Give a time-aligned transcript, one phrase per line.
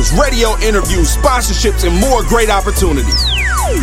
[0.00, 3.24] features, radio interviews, sponsorships, and more great opportunities.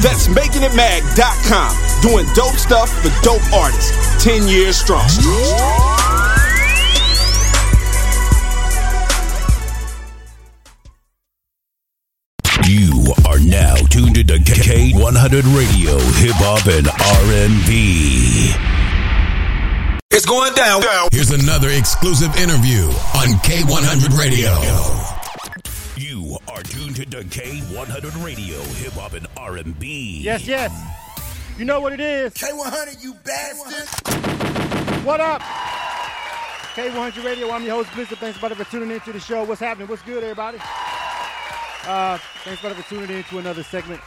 [0.02, 4.24] That's makingitmag.com, doing dope stuff for dope artists.
[4.24, 5.08] 10 years strong.
[12.66, 18.52] You are now tuned into K100 Radio, Hip Hop and R&B.
[20.12, 20.82] It's going down.
[21.12, 25.17] Here's another exclusive interview on K100 Radio.
[25.98, 30.20] You are tuned to K100 Radio, Hip Hop and R&B.
[30.22, 30.72] Yes, yes.
[31.58, 32.36] You know what it is.
[32.36, 35.04] K100, you bastard.
[35.04, 35.42] What up?
[36.76, 37.50] K100 Radio.
[37.50, 38.20] I'm your host, Blizzard.
[38.20, 39.44] Thanks, buddy, for tuning into the show.
[39.44, 39.88] What's happening?
[39.88, 40.60] What's good, everybody?
[41.88, 44.00] Uh, thanks, buddy, for tuning in to another segment.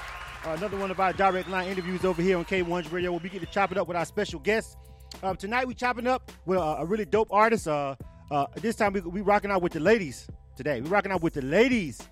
[0.46, 3.10] Uh, another one of our direct line interviews over here on K100 Radio.
[3.10, 4.76] We'll be getting to chop it up with our special guests.
[5.24, 7.66] Um, tonight, we chopping up with a, a really dope artist.
[7.66, 7.96] Uh,
[8.30, 10.28] uh, this time, we, we rocking out with the ladies
[10.60, 10.82] today.
[10.82, 12.02] We're rocking out with the ladies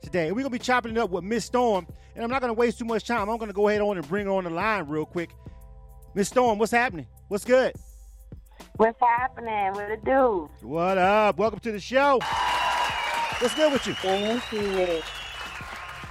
[0.00, 0.28] today.
[0.28, 1.88] And we're going to be chopping it up with Miss Storm.
[2.14, 3.28] And I'm not going to waste too much time.
[3.28, 5.30] I'm going to go ahead on and bring her on the line real quick.
[6.14, 7.08] Miss Storm, what's happening?
[7.26, 7.74] What's good?
[8.76, 9.72] What's happening?
[9.72, 10.48] What it do?
[10.62, 11.36] What up?
[11.36, 12.20] Welcome to the show.
[13.40, 13.94] What's good with you?
[13.94, 15.02] Thank you.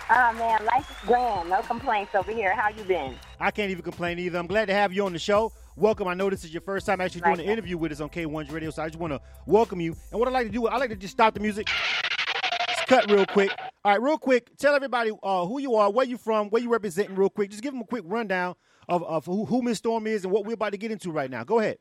[0.07, 1.49] Oh man, life is grand.
[1.49, 2.53] No complaints over here.
[2.53, 3.15] How you been?
[3.39, 4.37] I can't even complain either.
[4.37, 5.51] I'm glad to have you on the show.
[5.77, 6.07] Welcome.
[6.07, 8.49] I know this is your first time actually doing an interview with us on K1's
[8.49, 9.93] Radio, so I just want to welcome you.
[10.09, 11.67] And what I like to do, I like to just stop the music.
[12.69, 13.51] Let's cut real quick.
[13.83, 14.55] All right, real quick.
[14.57, 17.49] Tell everybody uh, who you are, where you from, where you representing, real quick.
[17.51, 18.55] Just give them a quick rundown
[18.87, 21.29] of, of who, who Miss Storm is and what we're about to get into right
[21.29, 21.43] now.
[21.43, 21.77] Go ahead.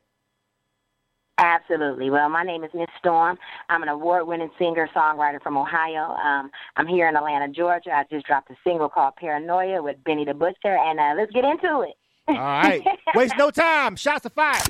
[1.37, 2.09] Absolutely.
[2.09, 3.37] Well, my name is Miss Storm.
[3.69, 6.15] I'm an award-winning singer-songwriter from Ohio.
[6.15, 7.91] Um, I'm here in Atlanta, Georgia.
[7.91, 11.45] I just dropped a single called Paranoia with Benny the Butcher, and uh, let's get
[11.45, 11.95] into it.
[12.27, 12.83] All right.
[13.13, 13.95] Waste no time.
[13.95, 14.63] Shots are fired.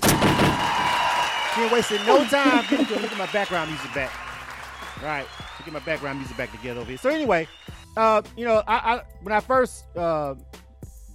[1.54, 2.66] She ain't wasting no time.
[2.70, 2.80] Get.
[2.90, 4.12] Look at my background music back.
[5.02, 5.26] All right.
[5.64, 6.98] Get my background music back together over here.
[6.98, 7.48] So anyway,
[7.96, 10.36] uh, you know, I, I when I first uh,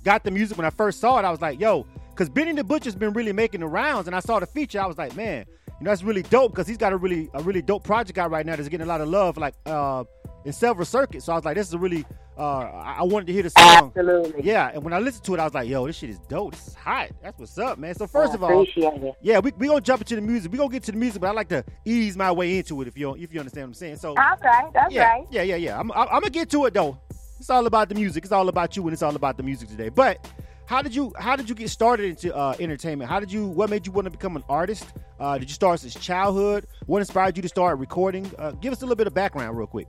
[0.03, 2.65] got the music, when I first saw it, I was like, yo, because Benny the
[2.65, 5.45] Butcher's been really making the rounds, and I saw the feature, I was like, man,
[5.79, 8.31] you know, that's really dope because he's got a really a really dope project out
[8.31, 10.05] right now that's getting a lot of love, like uh,
[10.47, 11.27] in several circuits.
[11.27, 12.05] So I was like, this is a really
[12.41, 13.93] uh, I wanted to hear the song.
[13.95, 14.43] Absolutely.
[14.43, 16.53] Yeah, and when I listened to it, I was like, yo, this shit is dope.
[16.53, 17.11] This is hot.
[17.23, 17.95] That's what's up, man.
[17.95, 19.15] So first of all, appreciate it.
[19.21, 20.51] yeah, we we gonna jump into the music.
[20.51, 22.89] We gonna get to the music, but I like to ease my way into it
[22.89, 23.97] if you if you understand what I'm saying.
[23.97, 24.71] So right.
[24.73, 25.27] That's yeah, right.
[25.31, 25.79] yeah, yeah, yeah.
[25.79, 26.99] I'm, I'm, I'm gonna get to it though.
[27.39, 28.25] It's all about the music.
[28.25, 29.91] It's all about you, and it's all about the music today.
[29.91, 30.27] But
[30.65, 33.11] how did you how did you get started into uh, entertainment?
[33.11, 34.87] How did you what made you want to become an artist?
[35.19, 36.67] Uh, did you start since childhood?
[36.87, 38.31] What inspired you to start recording?
[38.39, 39.89] Uh, give us a little bit of background, real quick.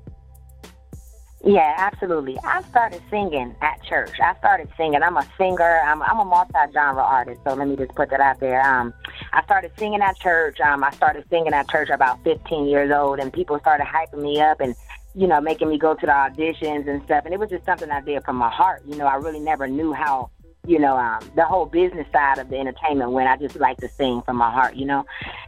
[1.44, 2.38] Yeah, absolutely.
[2.44, 4.20] I started singing at church.
[4.22, 5.02] I started singing.
[5.02, 5.82] I'm a singer.
[5.84, 7.42] I'm, I'm a multi-genre artist.
[7.44, 8.62] So let me just put that out there.
[8.62, 8.94] Um,
[9.34, 10.60] I started singing at church.
[10.60, 14.40] Um, I started singing at church about 15 years old, and people started hyping me
[14.40, 14.76] up and
[15.14, 17.26] you know making me go to the auditions and stuff.
[17.26, 18.84] And it was just something I did from my heart.
[18.86, 20.30] You know, I really never knew how
[20.68, 23.90] you know, um, the whole business side of the entertainment when I just like to
[23.90, 25.04] sing from my heart, you know.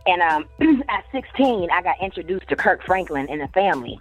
[0.08, 0.46] And um,
[0.90, 4.00] at 16, I got introduced to Kirk Franklin and the family.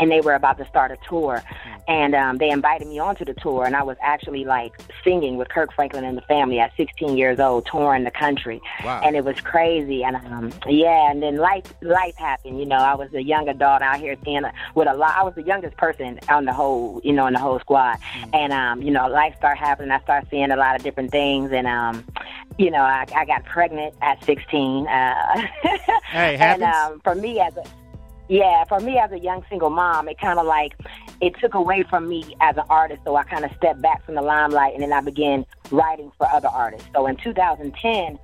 [0.00, 1.42] And they were about to start a tour,
[1.88, 3.64] and um, they invited me onto the tour.
[3.64, 4.72] And I was actually like
[5.02, 9.00] singing with Kirk Franklin and the family at 16 years old, touring the country, Wow.
[9.04, 10.04] and it was crazy.
[10.04, 12.58] And um, yeah, and then life life happened.
[12.60, 15.16] You know, I was a young adult out here seeing a, with a lot.
[15.16, 17.96] I was the youngest person on the whole, you know, in the whole squad.
[18.32, 19.90] And um, you know, life started happening.
[19.90, 22.04] I started seeing a lot of different things, and um,
[22.56, 24.86] you know, I, I got pregnant at 16.
[24.86, 25.42] Uh,
[26.10, 26.94] Hey, it and happens.
[26.94, 27.64] um, for me as a
[28.28, 30.74] yeah, for me as a young single mom, it kind of like
[31.20, 33.00] it took away from me as an artist.
[33.04, 36.28] So I kind of stepped back from the limelight, and then I began writing for
[36.28, 36.88] other artists.
[36.94, 38.18] So in 2010,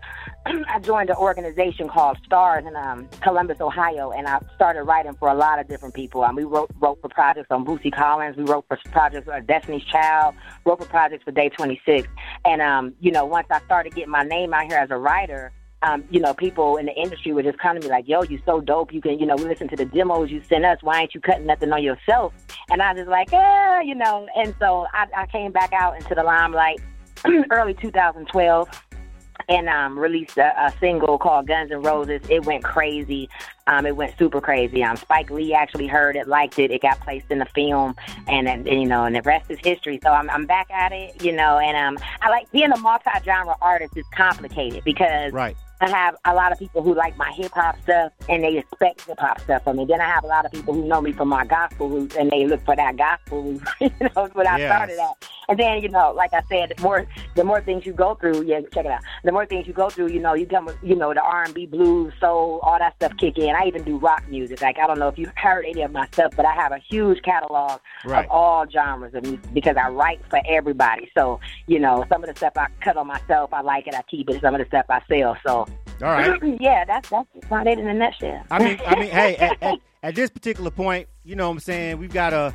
[0.69, 5.29] I joined an organization called Stars in um, Columbus, Ohio, and I started writing for
[5.29, 6.23] a lot of different people.
[6.23, 8.37] Um, we wrote wrote for projects on Bootsy Collins.
[8.37, 10.35] We wrote for projects for Destiny's Child.
[10.67, 12.09] Wrote for projects for Day 26.
[12.45, 15.53] And um, you know, once I started getting my name out here as a writer
[15.85, 18.41] um, you know, people in the industry would just come to me like, yo, you
[18.47, 18.93] so dope.
[18.93, 20.79] You can, you know, we listen to the demos you send us.
[20.83, 22.33] Why ain't you cutting nothing on yourself?
[22.71, 24.27] And I was like, eh, you know.
[24.35, 26.81] And so I, I came back out into the limelight
[27.51, 28.69] early 2012
[29.49, 32.23] and um, released a, a single called Guns and Roses.
[32.29, 33.29] It went crazy.
[33.67, 34.83] Um, it went super crazy.
[34.83, 36.71] Um, Spike Lee actually heard it, liked it.
[36.71, 37.95] It got placed in the film,
[38.27, 40.01] and, and you know, and the rest is history.
[40.03, 41.59] So I'm, I'm back at it, you know.
[41.59, 45.57] And um, I like being a multi-genre artist is complicated because Right.
[45.85, 49.03] I have a lot of people who like my hip hop stuff and they expect
[49.03, 49.85] hip hop stuff from me.
[49.85, 52.31] Then I have a lot of people who know me from my gospel roots and
[52.31, 53.63] they look for that gospel root.
[53.81, 54.69] you know, that's what I Yes.
[54.69, 55.17] started at.
[55.49, 58.45] And then, you know, like I said, the more the more things you go through,
[58.45, 59.03] yeah, check it out.
[59.25, 61.45] The more things you go through, you know, you come with, you know, the R
[61.45, 63.55] and B, blues, soul, all that stuff kick in.
[63.55, 64.63] I even do rock music.
[64.63, 66.79] Like I don't know if you've heard any of my stuff, but I have a
[66.79, 68.25] huge catalog Right.
[68.25, 71.11] of all genres of music because I write for everybody.
[71.15, 74.03] So, you know, some of the stuff I cut on myself, I like it, I
[74.03, 74.41] keep it.
[74.41, 75.37] Some of the stuff I sell.
[75.47, 75.69] So,
[76.03, 76.41] All right.
[76.61, 78.43] yeah, that's that's about it in a nutshell.
[78.51, 81.61] I mean, I mean, hey, at, at, at this particular point, you know what I'm
[81.61, 81.99] saying?
[81.99, 82.55] We've got a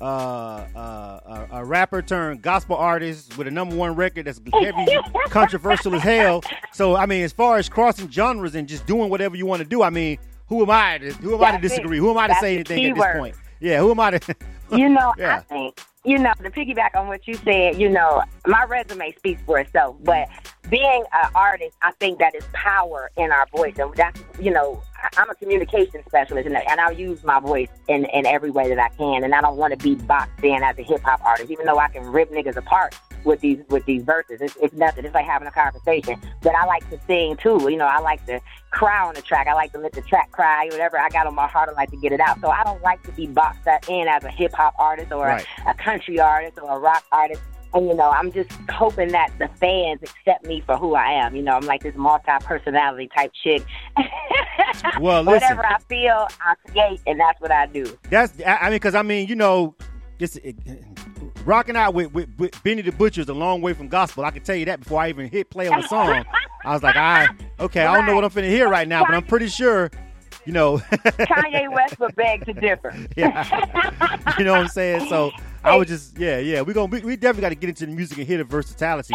[0.00, 4.86] uh, uh, a, a rapper turned gospel artist with a number one record that's heavy
[5.28, 6.42] controversial as hell.
[6.72, 9.68] So, I mean, as far as crossing genres and just doing whatever you want to
[9.68, 10.18] do, I mean,
[10.48, 10.98] who am I?
[10.98, 11.68] To, who am I to That's it.
[11.68, 11.98] disagree?
[11.98, 13.36] Who am I to That's say anything at this point?
[13.60, 14.34] Yeah, who am I to?
[14.72, 15.36] you know, Yeah.
[15.36, 19.40] I think, you know, to piggyback on what you said, you know, my resume speaks
[19.46, 19.96] for itself.
[20.04, 20.28] But
[20.70, 23.74] being an artist, I think that is power in our voice.
[23.78, 24.82] And that's, you know,
[25.16, 28.78] I'm a communication specialist and, and I'll use my voice in, in every way that
[28.78, 29.24] I can.
[29.24, 31.78] And I don't want to be boxed in as a hip hop artist, even though
[31.78, 34.40] I can rip niggas apart with these with these verses.
[34.40, 35.04] It's, it's nothing.
[35.04, 36.20] It's like having a conversation.
[36.42, 37.58] But I like to sing too.
[37.68, 38.40] You know, I like to
[38.70, 39.48] cry on the track.
[39.48, 40.66] I like to let the track cry.
[40.70, 42.40] Whatever I got on my heart, I like to get it out.
[42.40, 45.44] So I don't like to be boxed in as a hip hop artist or Right.
[45.66, 47.42] a, a country artist or a rock artist.
[47.76, 51.36] And you know, I'm just hoping that the fans accept me for who I am.
[51.36, 53.62] You know, I'm like this multi-personality type chick.
[55.00, 55.56] Well, listen.
[55.56, 57.98] Whatever I feel, I create, and that's what I do.
[58.10, 59.74] That's I mean, because I mean, you know,
[60.18, 60.56] this it,
[61.44, 64.24] rocking out with, with, with Benny the Butcher is a long way from gospel.
[64.24, 66.24] I can tell you that before I even hit play on the song.
[66.64, 67.28] I was like, I
[67.60, 69.90] okay, I don't know what I'm finna hear right now, but I'm pretty sure,
[70.44, 72.92] you know, Kanye West would beg to differ.
[73.16, 75.08] yeah, you know what I'm saying.
[75.08, 75.30] So
[75.66, 77.92] I was just, yeah, yeah, we gonna we, we definitely got to get into the
[77.92, 79.14] music and hear the versatility.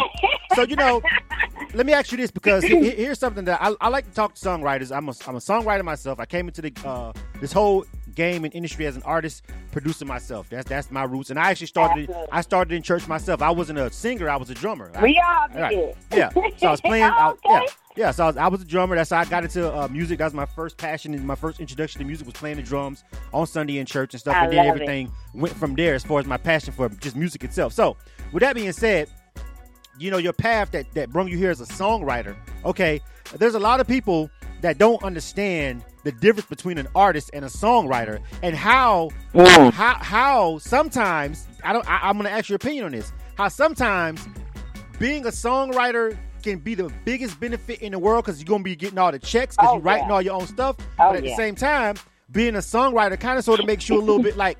[0.54, 1.00] So you know,
[1.74, 4.12] let me ask you this because he- he- here's something that I, I like to
[4.12, 4.94] talk to songwriters.
[4.94, 6.20] I'm a, I'm a songwriter myself.
[6.20, 7.84] I came into the uh, this whole
[8.14, 10.50] game and industry as an artist, producer myself.
[10.50, 11.30] That's that's my roots.
[11.30, 12.32] And I actually started Absolutely.
[12.32, 13.40] I started in church myself.
[13.40, 14.28] I wasn't a singer.
[14.28, 14.90] I was a drummer.
[14.94, 15.58] I- We all did.
[15.58, 15.96] Right.
[16.12, 16.28] Yeah.
[16.58, 17.04] So I was playing.
[17.06, 17.38] I, okay.
[17.48, 17.60] yeah.
[17.96, 18.10] Yeah.
[18.10, 18.96] So I was, I was a drummer.
[18.96, 20.18] That's how I got into uh, music.
[20.18, 23.04] That was my first passion and my first introduction to music was playing the drums
[23.32, 24.36] on Sunday in church and stuff.
[24.36, 24.82] I and then love it.
[24.82, 27.72] everything went from there as far as my passion for just music itself.
[27.72, 27.96] So
[28.32, 29.10] with that being said,
[29.98, 32.34] you know your path that that brought you here as a songwriter.
[32.64, 33.00] Okay,
[33.36, 34.30] there's a lot of people
[34.60, 40.58] that don't understand the difference between an artist and a songwriter, and how how how
[40.58, 41.88] sometimes I don't.
[41.88, 43.12] I, I'm going to ask your opinion on this.
[43.36, 44.26] How sometimes
[44.98, 48.64] being a songwriter can be the biggest benefit in the world because you're going to
[48.64, 50.12] be getting all the checks because Oh, you're writing yeah.
[50.14, 50.76] all your own stuff.
[50.80, 51.96] Oh, but at the same time,
[52.30, 54.58] being a songwriter kind of sort of makes you a little bit like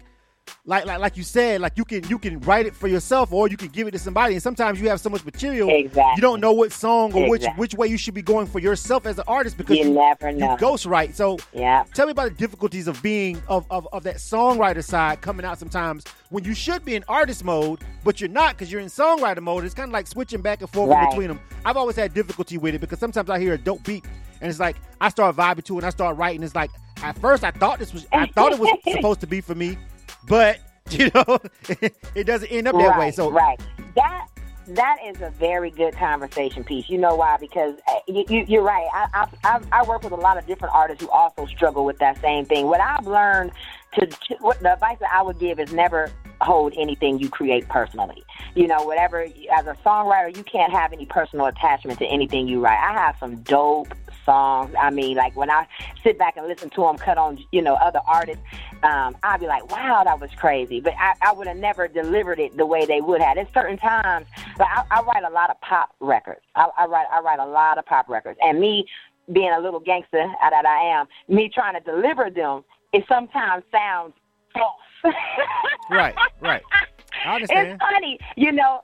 [0.65, 3.49] like like like you said, like you can you can write it for yourself or
[3.49, 4.35] you can give it to somebody.
[4.35, 6.13] And sometimes you have so much material, Exactly.
[6.17, 7.61] you don't know what song or which Exactly.
[7.61, 10.53] which way you should be going for yourself as an artist because You never know.
[10.53, 11.17] you ghost write.
[11.17, 11.85] So Yeah.
[11.95, 15.59] tell me about the difficulties of being of, of, of that songwriter side coming out
[15.59, 19.41] sometimes when you should be in artist mode, but you're not because you're in songwriter
[19.41, 19.65] mode.
[19.65, 21.09] It's kind of like switching back and forth Right.
[21.11, 21.41] between them.
[21.65, 24.05] I've always had difficulty with it because sometimes I hear a dope beat
[24.41, 26.43] and it's like I start vibing to it and I start writing.
[26.43, 26.71] It's like
[27.03, 29.77] at first I thought this was I thought it was supposed to be for me,
[30.27, 30.59] but
[30.91, 31.39] you know
[32.15, 33.11] it doesn't end up that right, way.
[33.11, 33.61] So right,
[33.95, 34.27] that
[34.69, 36.89] that is a very good conversation piece.
[36.89, 37.37] You know why?
[37.39, 38.89] Because uh, you, you, you're right.
[38.93, 41.99] I, I I I work with a lot of different artists who also struggle with
[41.99, 42.67] that same thing.
[42.67, 43.53] What I've learned
[43.95, 46.11] to, to what the advice that I would give is never
[46.41, 48.23] hold anything you create personally.
[48.55, 52.61] You know, whatever as a songwriter, you can't have any personal attachment to anything you
[52.61, 52.79] write.
[52.79, 54.75] I have some dope songs.
[54.79, 55.67] I mean, like when I
[56.03, 58.43] sit back and listen to them cut on, you know, other artists,
[58.83, 60.81] um, I'd be like, wow, that was crazy.
[60.81, 63.39] But I, I would have never delivered it the way they would have.
[63.39, 66.43] At certain times, but I, I write a lot of pop records.
[66.55, 68.87] I, I write I write a lot of pop records, and me
[69.33, 74.15] being a little gangster that I am, me trying to deliver them, it sometimes sounds
[74.53, 74.75] false.
[75.91, 76.63] right, right.
[77.25, 77.69] I understand.
[77.69, 78.83] It's funny, you know.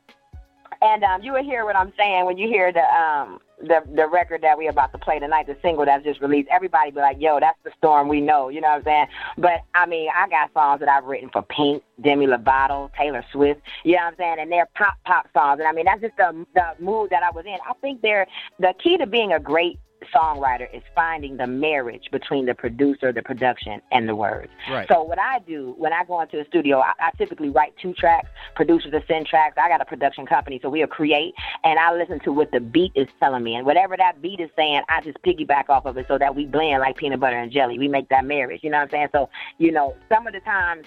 [0.81, 4.07] And um, you will hear what I'm saying when you hear the um the the
[4.07, 6.49] record that we're about to play tonight, the single that's just released.
[6.51, 9.07] Everybody be like, "Yo, that's the storm we know." You know what I'm saying?
[9.37, 13.61] But I mean, I got songs that I've written for Pink, Demi Lovato, Taylor Swift.
[13.85, 14.37] You know what I'm saying?
[14.41, 15.59] And they're pop pop songs.
[15.61, 17.59] And I mean, that's just the the mood that I was in.
[17.69, 18.27] I think they're
[18.59, 19.79] the key to being a great
[20.15, 24.51] songwriter is finding the marriage between the producer, the production, and the words.
[24.71, 24.89] Right.
[24.91, 27.95] So what I do when I go into the studio, I, I typically write two
[27.95, 28.29] tracks.
[28.55, 29.57] Producers will send tracks.
[29.61, 31.35] I got a production company, so we'll create,
[31.65, 34.51] and I listen to what the beat is telling me, and whatever that beat is
[34.57, 37.53] saying, I just piggyback off of it, so that we blend like peanut butter and
[37.53, 37.79] jelly.
[37.79, 38.61] We make that marriage.
[38.63, 39.09] You know what I'm saying?
[39.13, 40.87] So you know, some of the times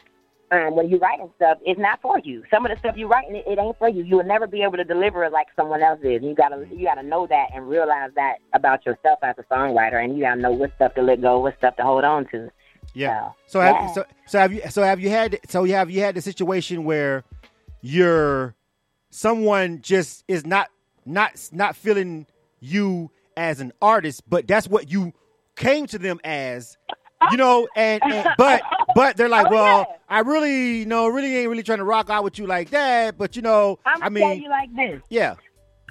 [0.52, 2.44] um, when you're writing stuff, it's not for you.
[2.52, 4.04] Some of the stuff you're writing, it, it ain't for you.
[4.04, 6.22] You will never be able to deliver it like someone else is.
[6.22, 10.16] You gotta you gotta know that and realize that about yourself as a songwriter, and
[10.16, 12.52] you gotta know what stuff to let go, what stuff to hold on to.
[12.94, 13.30] Yeah.
[13.48, 13.94] So, So have yeah.
[13.94, 16.84] so so have you so have you had so you have you had the situation
[16.84, 17.24] where
[17.82, 18.54] you're
[19.10, 20.70] someone just is not
[21.06, 22.26] not not feeling
[22.60, 25.14] you as an artist, but that's what you
[25.56, 26.78] came to them as,
[27.30, 28.62] you know, and, and but
[28.96, 29.96] but they're like, Oh, well, yeah.
[30.10, 33.18] I really, you know, really ain't really trying to rock out with you like that,
[33.18, 35.02] but you know, I'm I mean, you like this.
[35.10, 35.36] yeah,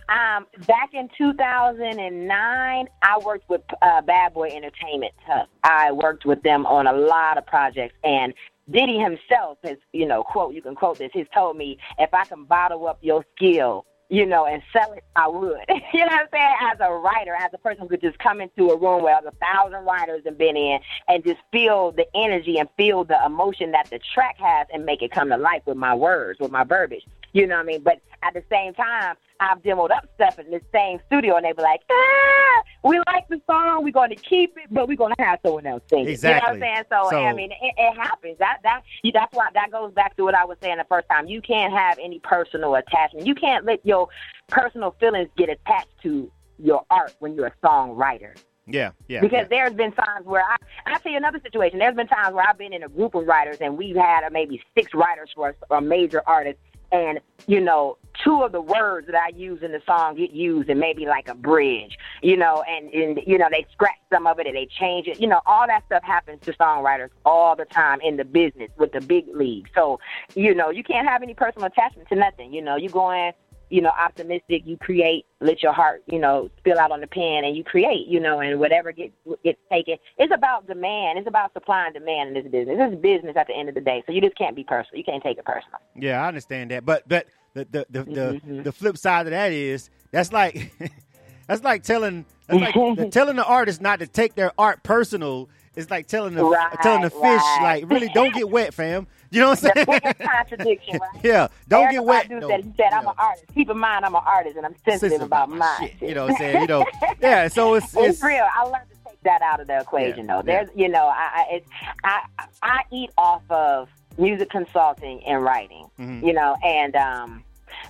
[0.08, 5.12] Um, back in 2009, I worked with uh, Bad Boy Entertainment.
[5.26, 5.49] Tuck.
[5.64, 8.34] I worked with them on a lot of projects, and
[8.70, 11.10] Diddy himself has, you know, quote you can quote this.
[11.12, 15.05] He's told me if I can bottle up your skill, you know, and sell it,
[15.14, 15.61] I would.
[15.69, 16.55] you know what I'm saying?
[16.73, 19.31] As a writer, as a person who could just come into a room where a
[19.31, 23.88] thousand writers have been in and just feel the energy and feel the emotion that
[23.88, 27.05] the track has and make it come to life with my words, with my verbiage.
[27.32, 27.82] You know what I mean?
[27.82, 31.52] But at the same time, I've demoed up stuff in the same studio, and they
[31.52, 35.14] be like, ah, "We like the song, we're going to keep it, but we're going
[35.16, 36.54] to have someone else sing it." Exactly.
[36.54, 36.84] You know what I'm saying?
[36.90, 38.37] So, So- I mean, it, it happens.
[38.38, 38.82] That that
[39.14, 41.26] that's why that goes back to what I was saying the first time.
[41.28, 43.26] You can't have any personal attachment.
[43.26, 44.08] You can't let your
[44.49, 48.37] personal feelings get attached to your art when you're a songwriter.
[48.66, 49.56] yeah, yeah, Because yeah.
[49.64, 50.56] there's been times where I,
[50.87, 51.78] I tell you another situation.
[51.78, 54.28] There's been times where I've been in a group of writers and we've had uh,
[54.30, 56.58] maybe six writers for a, a major artist,
[56.92, 60.68] and you know, two of the words that I use in the song get used
[60.68, 64.38] and maybe like a bridge, you know, and and you know they scratch some of
[64.38, 65.20] it and they change it.
[65.20, 68.92] You know, all that stuff happens to songwriters all the time in the business with
[68.92, 69.68] the big league.
[69.75, 70.00] So,
[70.35, 72.52] you know, you can't have any personal attachment to nothing.
[72.52, 73.32] You know, you go in
[73.70, 77.44] you know, optimistic, you create, let your heart, you know, spill out on the pen
[77.44, 79.12] and you create, you know, and whatever gets
[79.44, 79.96] gets taken.
[80.18, 81.18] It's about demand.
[81.18, 82.76] It's about supply and demand in this business.
[82.78, 84.02] This is business at the end of the day.
[84.06, 84.98] So you just can't be personal.
[84.98, 85.78] You can't take it personal.
[85.96, 88.62] Yeah, I understand that, but but the the the, the, Mm-hmm.
[88.62, 90.72] the flip side of that is that's like
[91.46, 95.48] that's like telling that's like the, telling the artist not to take their art personal.
[95.76, 97.60] Is like telling the Right, telling the fish right.
[97.82, 99.06] like really don't get wet, fam.
[99.30, 99.86] You know what I'm saying?
[100.02, 101.24] biggest contradiction, right?
[101.24, 102.28] yeah, don't get wet.
[102.28, 103.44] No, said, he said, I'm an artist.
[103.54, 105.90] Keep in mind, I'm an artist and I'm sensitive, sensitive about, my mine.
[106.00, 106.08] shit.
[106.08, 106.60] You know what I'm saying?
[106.62, 106.84] You know,
[107.22, 107.46] yeah.
[107.46, 108.44] So it's it's, it's real.
[108.52, 110.42] I learned to take that out of the equation, Yeah, though.
[110.44, 111.68] There's, you know, I, I, it's,
[112.02, 112.20] I,
[112.64, 116.26] I eat off of music consulting and writing, Mhm.
[116.26, 117.44] you know, and um,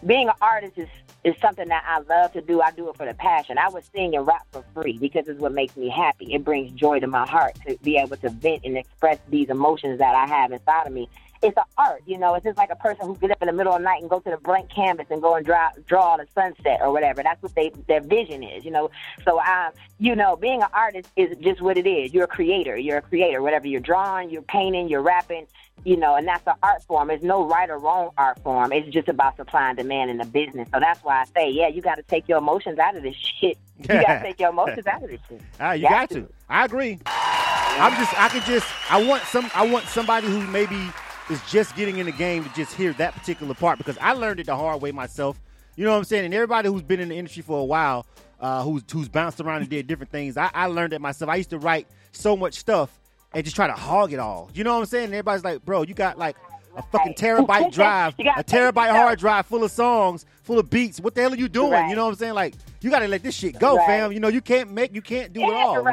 [0.05, 0.89] being an artist is
[1.23, 2.63] is something that I love to do.
[2.63, 3.59] I do it for the passion.
[3.59, 6.33] I would sing and rap for free because it's what makes me happy.
[6.33, 9.99] It brings joy to my heart to be able to vent and express these emotions
[9.99, 11.09] that I have inside of me.
[11.43, 12.35] It's an art, you know.
[12.35, 14.11] It's just like a person who get up in the middle of the night and
[14.11, 17.23] go to the blank canvas and go and draw draw the sunset or whatever.
[17.23, 18.91] That's what they their vision is, you know.
[19.25, 22.13] So I, you know, being an artist is just what it is.
[22.13, 22.77] You're a creator.
[22.77, 23.41] You're a creator.
[23.41, 25.47] Whatever you're drawing, you're painting, you're rapping,
[25.85, 27.09] you know, and that's an art form.
[27.09, 28.73] There's no right or wrong art form.
[28.73, 30.69] It's just about supply and demand in the business.
[30.73, 33.17] So that's why I say, yeah, you got to take your emotions out of this
[33.17, 33.57] shit.
[33.79, 35.41] You got to take your emotions out of this shit.
[35.59, 36.29] Ah, you got to.
[36.49, 36.99] I agree.
[37.07, 40.91] I'm just I could just I want some I want somebody who maybe
[41.31, 44.41] is just getting in the game to just hear that particular part because I learned
[44.41, 45.41] it the hard way myself.
[45.77, 46.25] You know what I'm saying?
[46.25, 48.07] And everybody who's been in the industry for a while,
[48.41, 51.31] uh, who's who's bounced around and did different things, I, I learned it myself.
[51.31, 52.99] I used to write so much stuff
[53.33, 54.51] and just try to hog it all.
[54.55, 55.05] You know what I'm saying?
[55.07, 56.37] And everybody's like, bro, you got like
[56.77, 61.01] a fucking terabyte drive, a terabyte hard drive full of songs, full of beats.
[61.01, 61.73] What the hell are you doing?
[61.73, 61.89] Right.
[61.91, 62.35] You know what I'm saying?
[62.35, 63.87] Like, you got to let this shit go, Right.
[63.87, 64.13] fam.
[64.13, 65.85] You know, you can't make, you can't do it all.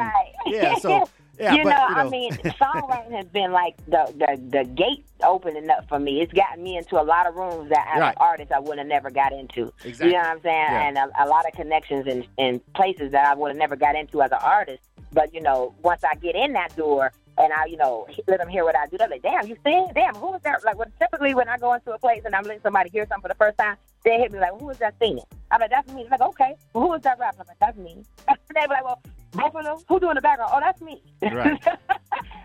[0.46, 0.76] Yeah.
[0.76, 4.58] So, yeah, you, but, know, you know, I mean, songwriting has been like the, the
[4.58, 6.20] the gate opening up for me.
[6.20, 8.10] It's gotten me into a lot of rooms that as Right.
[8.10, 9.72] an artist I would have never got into.
[9.84, 10.08] Exactly.
[10.08, 10.66] You know what I'm saying?
[10.70, 10.88] Yeah.
[10.88, 13.96] And a, a lot of connections in, in places that I would have never got
[13.96, 14.82] into as an artist.
[15.12, 18.48] But you know, once I get in that door and I, you know, let them
[18.48, 19.88] hear what I do, they're like, "Damn, you sing?
[19.94, 22.42] Damn, who is that?" Like, well, typically when I go into a place and I'm
[22.44, 24.94] letting somebody hear something for the first time, they hit me like, "Who is that
[25.00, 27.58] singing?" I'm like, "That's me." They're like, "Okay, well, who is that rapper?" I'm like,
[27.58, 28.04] "That's me."
[28.54, 29.00] they be like, "Well,
[29.32, 29.76] both of them?
[29.88, 31.60] Who doing the background?" "Oh, that's me." Right.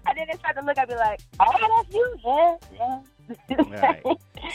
[0.07, 1.51] and then they start to look at me like, "Oh,
[1.83, 2.99] that's you?" Yeah, yeah.
[3.81, 4.03] Right.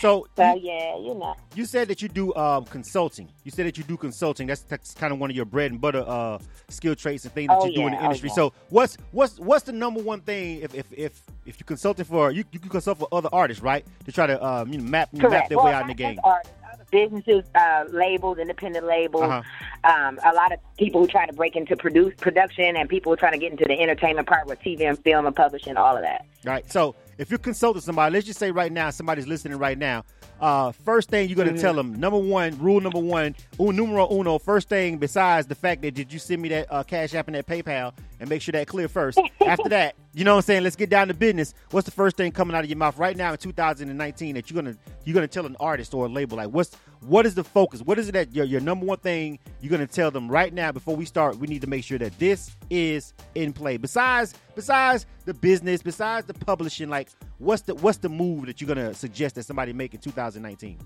[0.00, 1.34] So So you, yeah, you know.
[1.54, 3.28] you said that you do um, consulting.
[3.44, 4.46] You said that you do consulting.
[4.46, 7.48] That's that's kind of one of your bread and butter uh, skill traits and things
[7.48, 8.00] that Oh, you do in the yeah.
[8.02, 8.28] Oh, industry.
[8.28, 8.34] yeah.
[8.34, 12.30] So what's what's what's the number one thing if if if, if you consulting for
[12.30, 13.86] you you can consult for other artists, right?
[14.04, 16.18] To try to um, you know, map map their well, way out in the game.
[16.22, 16.52] artists,
[16.90, 19.22] businesses, uh, labels, independent labels.
[19.24, 19.42] Uh-huh.
[19.84, 23.16] Um, a lot of people who try to break into produce production, and people who
[23.16, 26.02] try to get into the entertainment part with TV and film and publishing, all of
[26.02, 26.24] that.
[26.44, 26.70] Right.
[26.70, 30.04] So if you're consulting somebody, let's just say right now somebody's listening right now.
[30.40, 31.60] Uh, first thing you're gonna Mm-hmm.
[31.60, 34.38] tell them, number one, rule number one, un, numero uno.
[34.38, 37.34] First thing besides the fact that did you send me that uh, cash app and
[37.34, 39.18] that PayPal and make sure that clear first.
[39.46, 40.62] After that, you know what I'm saying.
[40.62, 41.54] Let's get down to business.
[41.72, 44.62] What's the first thing coming out of your mouth right now in 2019 that you're
[44.62, 47.80] gonna you're gonna tell an artist or a label like what's what is the focus?
[47.82, 50.72] What is it that your your number one thing you're gonna tell them right now
[50.72, 51.36] before we start?
[51.36, 53.76] We need to make sure that this is in play.
[53.76, 58.68] Besides besides the business, besides the publishing, like what's the what's the move that you're
[58.68, 60.78] gonna suggest that somebody make in 2019?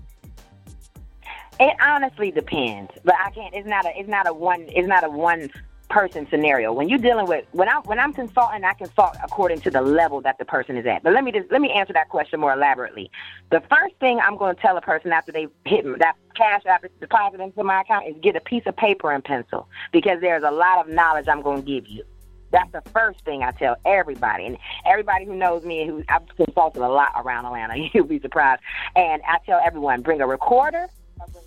[1.59, 3.53] It honestly depends, but I can't.
[3.53, 3.91] It's not a.
[3.95, 4.65] It's not a one.
[4.69, 5.49] It's not a one
[5.93, 6.73] person scenario.
[6.73, 10.21] When you're dealing with when I'm when I'm consulting, I consult according to the level
[10.21, 11.03] that the person is at.
[11.03, 13.11] But let me just let me answer that question more elaborately.
[13.51, 16.89] The first thing I'm going to tell a person after they hit that cash after
[16.99, 20.49] deposit into my account is get a piece of paper and pencil because there's a
[20.49, 22.03] lot of knowledge I'm going to give you.
[22.51, 26.83] That's the first thing I tell everybody, and everybody who knows me, who I've consulted
[26.83, 28.61] a lot around Atlanta, you'll be surprised.
[28.95, 30.87] And I tell everyone, bring a recorder,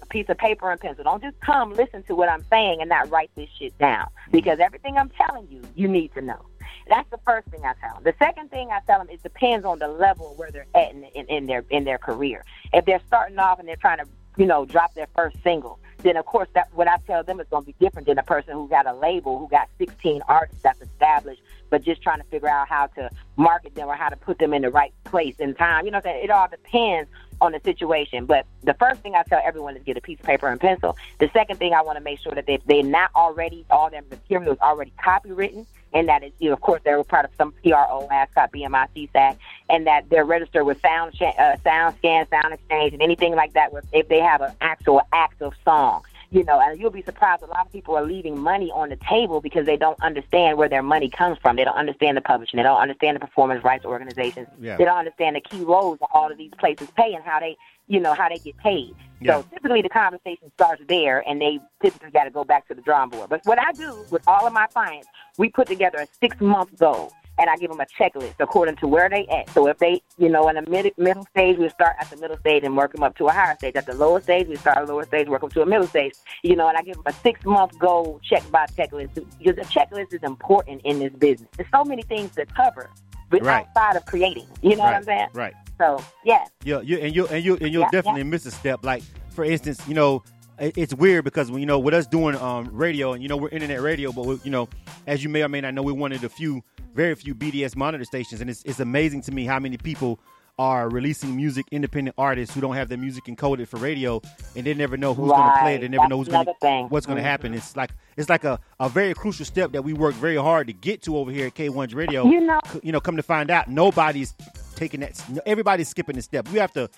[0.03, 1.05] a piece of paper and pencil.
[1.05, 4.59] Don't just come listen to what I'm saying and not write this shit down because
[4.61, 6.41] everything I'm telling you, you need to know.
[6.89, 8.05] That's the first thing I tell them.
[8.05, 11.05] The second thing I tell them it depends on the level where they're at in,
[11.05, 12.45] in, in their in their career.
[12.73, 14.07] If they're starting off and they're trying to
[14.37, 17.47] you know drop their first single, then of course that what I tell them is
[17.51, 20.63] going to be different than a person who got a label who got 16 artists
[20.63, 24.17] that's established, but just trying to figure out how to market them or how to
[24.17, 25.85] put them in the right place and time.
[25.85, 26.25] You know, what I'm saying?
[26.25, 28.27] it all depends on the situation.
[28.27, 30.97] But the first thing I tell everyone is get a piece of paper and pencil.
[31.19, 34.03] The second thing I want to make sure that they they're not already all their
[34.03, 35.67] material is already copywritten
[35.97, 39.37] and that is, you know, of course, they're part of some PRO, ASCAP, BMI, SESAC,
[39.71, 43.73] and that they're registered with Sound, uh, Sound Scan, SoundExchange, and anything like that.
[43.93, 47.43] If they have an actual active song, you know, and you'll be surprised.
[47.43, 50.69] A lot of people are leaving money on the table because they don't understand where
[50.69, 51.57] their money comes from.
[51.57, 52.57] They don't understand the publishing.
[52.59, 54.49] They don't understand the performance rights organizations.
[54.61, 54.77] Yeah.
[54.77, 57.57] They don't understand the key roles that all of these places pay and how they,
[57.87, 58.95] you know, how they get paid.
[59.21, 59.41] Yeah.
[59.41, 62.83] So typically the conversation starts there, and they typically got to go back to the
[62.83, 63.31] drawing board.
[63.31, 66.77] But what I do with all of my clients, we put together a six month
[66.79, 69.51] goal and I give them a checklist according to where they at.
[69.51, 72.37] So if they, you know, in the mid, middle stage, we start at the middle
[72.39, 73.77] stage and work them up to a higher stage.
[73.77, 75.87] At the lower stage, we start at the lower stage, work them to a middle
[75.87, 76.15] stage.
[76.43, 79.69] You know, and I give them a six month goal check by checklist because a
[79.69, 81.49] checklist is important in this business.
[81.57, 82.91] There's so many things to cover,
[83.31, 83.67] but Right.
[83.67, 84.47] outside of creating.
[84.63, 85.29] You know what I'm saying?
[85.33, 85.55] Right.
[85.79, 88.83] So yeah, Yeah, you and you and you and you'll Yeah, definitely miss a step.
[88.83, 90.23] Like for instance, you know,
[90.59, 93.51] it's weird because when you know with us doing um radio and you know we're
[93.51, 94.69] internet radio, but we, you know,
[95.07, 96.63] as you may or may not know, we're one of the few,
[96.97, 100.19] very few BDS monitor stations, and it's it's amazing to me how many people
[100.59, 104.23] are releasing music, independent artists who don't have their music encoded for radio,
[104.57, 105.81] and they never know who's going to play it.
[105.83, 106.89] They never know who's going thing.
[106.89, 107.27] what's going to Mhm.
[107.27, 107.53] happen.
[107.55, 110.73] It's like it's like a, a very crucial step that we work very hard to
[110.73, 112.25] get to over here at K1's Radio.
[112.25, 114.35] You know- you know, come to find out, nobody's
[114.77, 115.23] taking that.
[115.45, 116.49] Everybody's skipping the step.
[116.51, 116.89] We have to,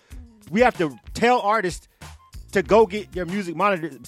[0.53, 1.89] we have to tell artists
[2.53, 4.01] to go get your music monitored,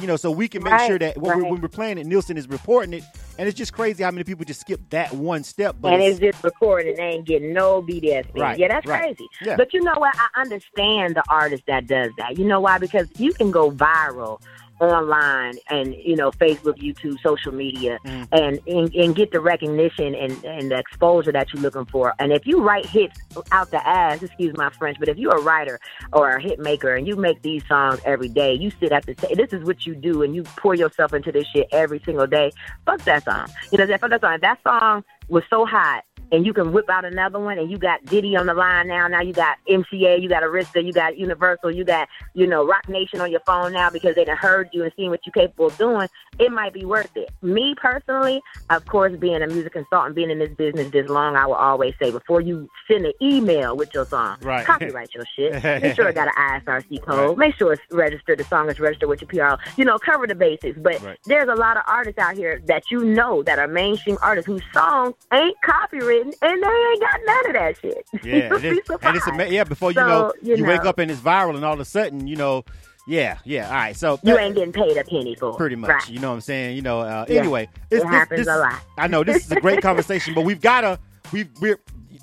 [0.00, 2.06] you know, so we can make Right, sure that when, we're, when we're playing it,
[2.06, 3.04] Nielsen is reporting it,
[3.38, 5.76] and it's just crazy how many people just skip that one step.
[5.80, 6.96] But and it's, it's just recorded.
[6.98, 8.26] They ain't getting no BDS.
[8.34, 9.00] Right, Yeah, that's right.
[9.02, 9.28] crazy.
[9.40, 9.56] Yeah.
[9.56, 10.14] But you know what?
[10.18, 12.38] I understand the artist that does that.
[12.38, 12.78] You know why?
[12.78, 14.40] Because you can go viral
[14.80, 18.28] online and you know Facebook, YouTube, social media, Mm.
[18.32, 22.14] and, and and get the recognition and and the exposure that you're looking for.
[22.18, 23.18] And if you write hits
[23.52, 25.78] out the ass, excuse my French, but if you're a writer
[26.12, 29.14] or a hit maker and you make these songs every day, you sit at the
[29.14, 32.26] ta- this is what you do, and you pour yourself into this shit every single
[32.26, 32.50] day.
[32.86, 33.48] Fuck that song.
[33.70, 34.38] You know that fuck that song.
[34.40, 38.04] That song was so hot and you can whip out another one and you got
[38.06, 39.08] Diddy on the line now.
[39.08, 42.88] Now you got MCA, you got Arista, you got Universal, you got, you know, Roc
[42.88, 45.66] Nation on your phone now because they done heard you and seen what you're capable
[45.66, 46.08] of doing.
[46.38, 47.30] It might be worth it.
[47.42, 48.40] Me personally,
[48.70, 51.94] of course, being a music consultant, being in this business this long, I will always
[52.00, 54.64] say before you send an email with your song, Right.
[54.66, 55.52] copyright your shit.
[55.82, 57.36] Make sure it got an ISRC code.
[57.38, 59.56] Make sure it's registered, the song is registered with your PRO.
[59.76, 60.78] You know, cover the basics.
[60.78, 61.18] But Right.
[61.26, 64.62] there's a lot of artists out here that you know that are mainstream artists whose
[64.72, 68.06] songs ain't copywritten and they ain't got none of that shit.
[68.24, 69.64] yeah, You'll it be is, and it's ama- yeah.
[69.64, 71.84] Before you So, know, you, you wake up and it's viral, and all of a
[71.84, 72.64] sudden, you know,
[73.06, 73.66] yeah, yeah.
[73.68, 75.56] All right, so You ain't getting paid a penny for it.
[75.56, 75.90] pretty much.
[75.90, 76.08] Right.
[76.10, 76.76] You know what I'm saying?
[76.76, 77.00] You know.
[77.00, 78.80] Uh, Yeah, anyway, it this, happens this, a lot.
[78.98, 80.98] I know this is a great conversation, but we've gotta
[81.32, 81.78] we we're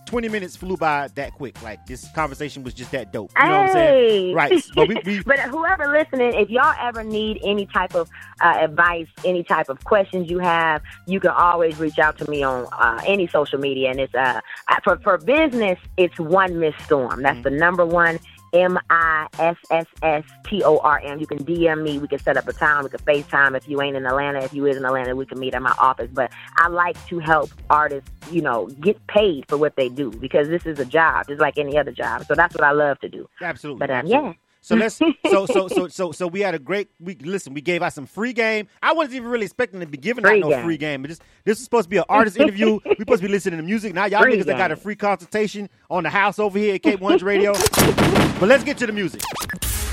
[0.08, 1.62] 20 minutes flew by that quick.
[1.62, 3.32] Like this conversation was just that dope.
[3.38, 4.10] You know what I'm saying?
[4.10, 4.34] Hey.
[4.34, 4.64] Right.
[4.74, 8.10] But we, we but whoever listening, if y'all ever need any type of
[8.42, 12.42] uh, advice, any type of questions you have, you can always reach out to me
[12.42, 13.92] on uh, any social media.
[13.92, 14.40] And it's uh,
[14.84, 17.22] for for business, it's one Miss Storm.
[17.22, 18.20] That's the number one.
[18.54, 21.20] M I S S S T O R M.
[21.20, 22.00] You can DM me.
[22.00, 22.84] We can set up a time.
[22.84, 23.56] We can FaceTime.
[23.56, 25.76] If you ain't in Atlanta, if you is in Atlanta, we can meet at my
[25.80, 26.10] office.
[26.12, 30.48] But I like to help artists, you know, get paid for what they do because
[30.48, 32.26] this is a job, just like any other job.
[32.26, 33.28] So that's what I love to do.
[33.42, 33.80] Absolutely.
[33.80, 34.28] But, um, absolutely.
[34.30, 34.34] yeah.
[34.62, 35.14] So let's so
[35.46, 37.20] so so so so we had a great week.
[37.24, 38.68] Listen, we gave out some free game.
[38.82, 40.64] I wasn't even really expecting to be giving Free out no game.
[40.66, 41.02] free game.
[41.02, 42.80] But this this is supposed to be an artist interview.
[42.86, 43.94] we supposed to be listening to music.
[43.94, 46.84] Now y'all Free niggas that got a free consultation on the house over here at
[46.84, 47.54] K One's Radio.
[47.54, 49.22] but let's get to the music.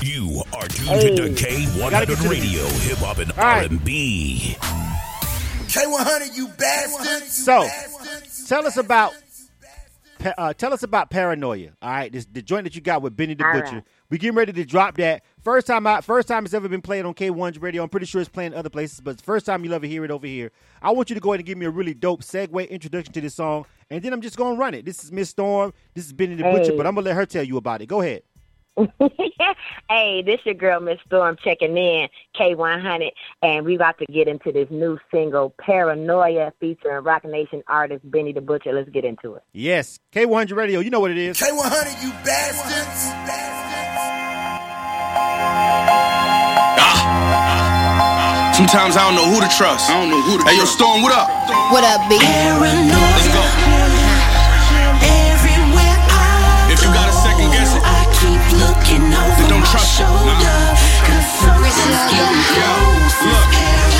[0.01, 1.15] You are tuned Hey.
[1.15, 1.29] to
[1.89, 3.31] Gotta get to K100 Radio, hip hop and.
[3.37, 4.55] R&B.
[5.67, 7.27] K100, you bastard.
[7.29, 7.67] So,
[8.47, 9.13] Tell us about
[10.37, 11.69] uh, tell us about Paranoia.
[11.81, 13.75] All right, this the joint that you got with Benny the All Butcher.
[13.75, 13.83] right.
[14.09, 15.23] We getting ready to drop that.
[15.43, 17.83] First time out, first time it's ever been played on K1's radio.
[17.83, 20.11] I'm pretty sure it's playing other places, but the first time you'll ever hear it
[20.11, 20.51] over here.
[20.81, 23.21] I want you to go ahead and give me a really dope segue introduction to
[23.21, 24.85] this song, and then I'm just gonna run it.
[24.85, 25.73] This is Miss Storm.
[25.95, 27.87] This is Benny the Butcher, but I'm gonna let her tell you about it.
[27.87, 28.21] Go ahead.
[29.89, 32.07] hey, this your girl Miss Storm checking in,
[32.39, 33.09] K100,
[33.41, 38.33] and we about to get into this new single, Paranoia, featuring Roc Nation artist Benny
[38.33, 38.73] the Butcher.
[38.73, 39.43] Let's get into it.
[39.53, 40.79] Yes, K100 radio.
[40.79, 41.39] You know what it is.
[41.39, 43.64] K100, you bastards.
[48.55, 49.91] Sometimes I don't know who to trust.
[49.91, 51.27] I don't know who to Hey, yo, Storm, what up?
[51.75, 52.15] What up, B?
[52.15, 53.43] Let's go.
[56.71, 59.99] If you got a second guess it, I keep looking over Then don't my trust
[59.99, 60.07] it.
[60.07, 60.39] shoulder.
[60.39, 60.71] Nah.
[61.03, 63.15] Cause something's getting close.
[63.27, 63.49] Look,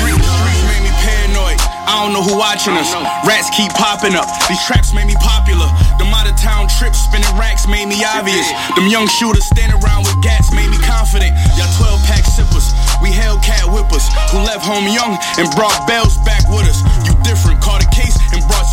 [0.00, 1.60] street, streets made me paranoid.
[1.84, 2.96] I don't know who watching us.
[3.28, 4.24] Rats keep popping up.
[4.48, 5.68] These traps made me popular.
[6.00, 8.48] Them out of town trips, spinning racks made me obvious.
[8.72, 11.36] Them young shooters standing around with gats made me confident.
[11.60, 12.72] Y'all 12 pack sippers.
[13.02, 16.80] We Hellcat whippers who left home young and brought bells back with us.
[17.06, 18.15] You different, caught a case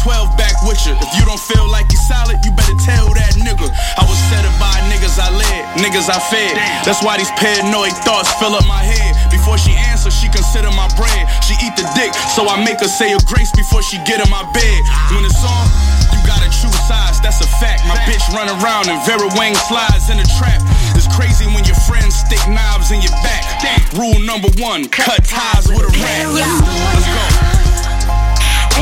[0.03, 0.91] 12 back with you.
[0.99, 3.71] If you don't feel like you solid, you better tell that nigga.
[3.71, 6.59] I was set up by niggas I led, niggas I fed.
[6.83, 9.15] That's why these paranoid thoughts fill up my head.
[9.31, 11.23] Before she answer, she consider my bread.
[11.47, 14.27] She eat the dick, so I make her say a grace before she get in
[14.27, 14.79] my bed.
[15.15, 15.65] When it's on,
[16.11, 17.87] you gotta choose sides, that's a fact.
[17.87, 20.59] My bitch run around and Vera Wang slides in a trap.
[20.99, 23.47] It's crazy when your friends stick knives in your back.
[23.95, 26.27] Rule number one, cut ties with a rat.
[26.27, 27.23] Let's go.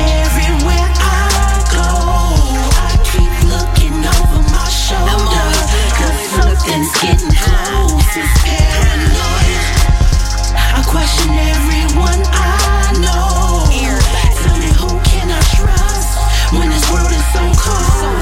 [0.02, 0.91] Everywhere
[8.44, 9.66] paranoia.
[10.76, 13.68] I question everyone I know.
[14.42, 16.12] Tell me who can I trust
[16.54, 18.20] when this world is so cold?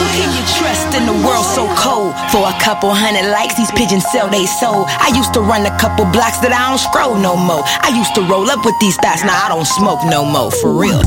[0.00, 2.14] Who can you trust in the world so cold?
[2.30, 4.84] For a couple hundred likes, these pigeons sell they soul.
[4.88, 7.62] I used to run a couple blocks that I don't scroll no more.
[7.66, 10.72] I used to roll up with these thoughts, now I don't smoke no more, for
[10.72, 11.02] real.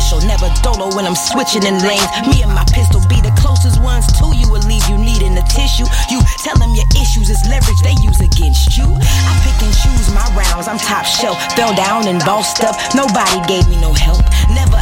[0.00, 0.26] Official.
[0.26, 2.08] Never dolo when I'm switching in lanes.
[2.26, 5.42] Me and my pistol be the closest ones to you, will leave you needing a
[5.42, 5.86] tissue.
[6.08, 8.86] You tell them your issues is leverage they use against you.
[8.88, 11.36] I pick and choose my rounds, I'm top shelf.
[11.52, 14.24] Fell down and bossed up, nobody gave me no help.
[14.50, 14.80] Never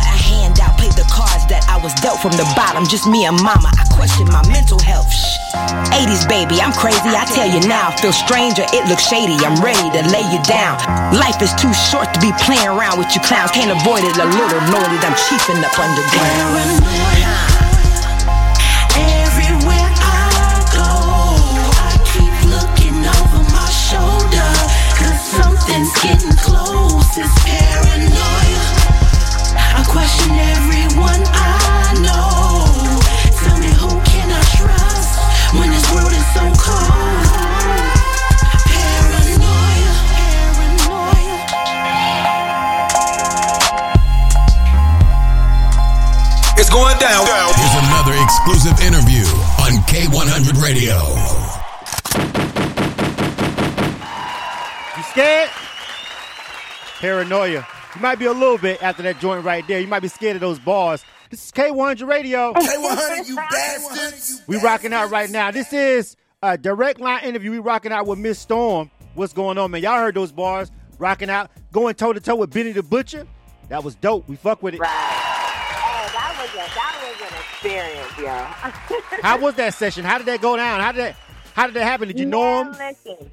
[1.09, 2.87] cards that I was dealt from the bottom.
[2.87, 5.11] Just me and mama, I question my mental health.
[5.11, 5.39] Shh.
[5.97, 7.91] 80s baby, I'm crazy, I tell you now.
[7.99, 10.79] Feel stranger, it looks shady, I'm ready to lay you down.
[11.17, 13.51] Life is too short to be playing around with you clowns.
[13.51, 16.79] Can't avoid it a little, know that I'm chiefing up underground.
[18.95, 20.89] Everywhere I go,
[21.89, 24.49] I keep looking over my shoulder.
[25.01, 27.17] Cause something's getting close.
[27.17, 28.65] It's paranoia.
[29.57, 30.68] I question everyone
[48.49, 49.25] exclusive interview
[49.61, 50.97] on K100 Radio.
[54.97, 55.51] You scared?
[57.01, 57.67] Paranoia.
[57.95, 59.81] You might be a little bit after that joint right there.
[59.81, 61.05] You might be scared of those bars.
[61.31, 62.53] This is K100 Radio.
[62.55, 64.43] K100, you bastards.
[64.47, 65.51] We rocking out right now.
[65.51, 67.51] This is a direct line interview.
[67.51, 68.91] We rocking out with Miss Storm.
[69.15, 69.83] What's going on, man?
[69.83, 70.71] Y'all heard those bars.
[70.99, 73.27] Rocking out, going toe to toe with Benny the Butcher.
[73.69, 74.29] That was dope.
[74.29, 74.81] We fuck with it.
[74.81, 74.89] Right.
[74.91, 79.21] Oh, that was a that was an experience, yo.
[79.23, 80.05] How was that session?
[80.05, 80.81] How did that go down?
[80.81, 81.17] How did that
[81.55, 82.09] how did that happen?
[82.09, 82.73] Did you know him?
[82.73, 83.31] Listen.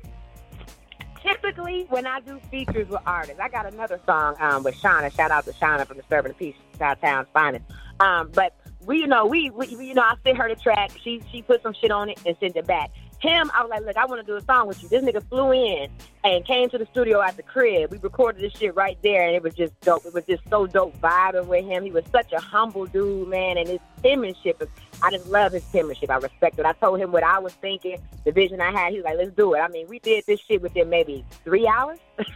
[1.24, 5.12] Typically, when I do features with artists, I got another song um, with Shauna.
[5.12, 7.66] Shout out to Shauna from the Servant of Peace, Town's finest.
[8.00, 8.56] Um, but
[8.86, 10.92] we, you know, we, we, you know, I sent her the track.
[11.04, 12.92] She, she put some shit on it and sent it back.
[13.22, 14.90] Him, I was like, look, I want to do a song with you.
[14.90, 15.90] This nigga flew in
[16.24, 17.90] and came to the studio at the crib.
[17.90, 20.06] We recorded this shit right there, and it was just dope.
[20.06, 21.86] It was just so dope vibing with him.
[21.86, 24.68] He was such a humble dude, man, and his penmanship is.
[25.02, 26.12] I just love his penmanship.
[26.12, 26.66] I respect it.
[26.66, 28.92] I told him what I was thinking, the vision I had.
[28.92, 31.68] He was like, "Let's do it." I mean, we did this shit within maybe three
[31.68, 32.00] hours.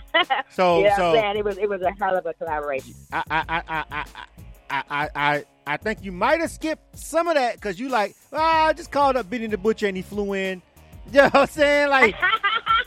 [0.50, 1.38] So- you know so- what I'm saying?
[1.38, 2.96] It was it was a hell of a collaboration.
[3.12, 4.06] I I I I
[4.70, 8.16] I I I, I, think you might have skipped some of that because you like,
[8.34, 10.62] ah, I just called up Benny the Butcher and he flew in.
[11.12, 11.90] You know what I'm saying?
[11.90, 12.16] Like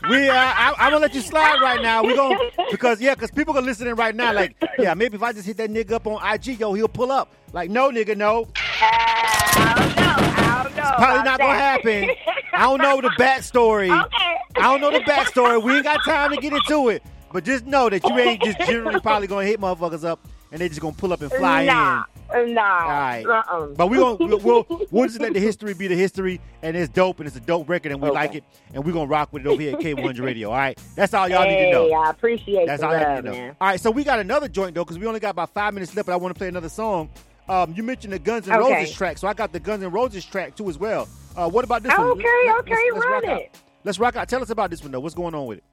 [0.09, 2.03] we, uh, I, I'm gonna let you slide right now.
[2.03, 2.37] We gonna
[2.71, 4.31] because yeah, because people are listening right now.
[4.31, 7.11] Like yeah, maybe if I just hit that nigga up on IG, yo, he'll pull
[7.11, 7.33] up.
[7.51, 8.47] Like no, nigga, no.
[8.55, 10.15] I don't know.
[10.17, 10.91] I don't know.
[10.95, 12.09] Probably about not gonna happen.
[12.53, 14.05] I don't know the backstory.
[14.05, 14.37] Okay.
[14.55, 15.61] I don't know the backstory.
[15.61, 17.03] We ain't got time to get into it.
[17.33, 20.69] But just know that you ain't just generally probably gonna hit motherfuckers up and they
[20.69, 22.12] just gonna pull up and fly nah, in.
[22.33, 22.61] Nah.
[22.83, 23.25] All right.
[23.25, 23.65] Uh-uh.
[23.67, 26.91] But we gonna we'll, we'll we'll just let the history be the history, and it's
[26.91, 28.15] dope, and it's a dope record, and we Okay.
[28.15, 28.43] like it,
[28.73, 30.49] and we're gonna rock with it over here at K100 Radio.
[30.49, 31.87] All right, that's all y'all need to know.
[31.87, 33.31] Hey, I appreciate That's all love, need to know.
[33.31, 33.55] man.
[33.61, 35.95] All right, so we got another joint though, because we only got about five minutes
[35.95, 37.09] left, but I want to play another song.
[37.49, 38.73] Um, you mentioned the Guns N' Okay.
[38.81, 41.07] Roses track, so I got the Guns N' Roses track too as well.
[41.35, 42.07] Uh, what about this one?
[42.11, 43.41] Okay, Let- okay, rock run out.
[43.41, 43.59] it.
[43.83, 44.29] Let's rock out.
[44.29, 45.01] Tell us about this one though.
[45.01, 45.63] What's going on with it?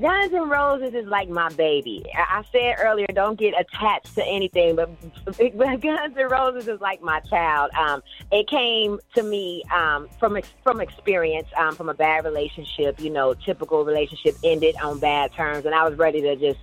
[0.00, 2.04] Guns N' Roses is like my baby.
[2.14, 4.88] I said earlier, don't get attached to anything, but
[5.24, 7.70] Guns N' Roses is like my child.
[7.72, 13.00] Um, it came to me um, from from experience, um, from a bad relationship.
[13.00, 16.60] You know, typical relationship ended on bad terms, and I was ready to just.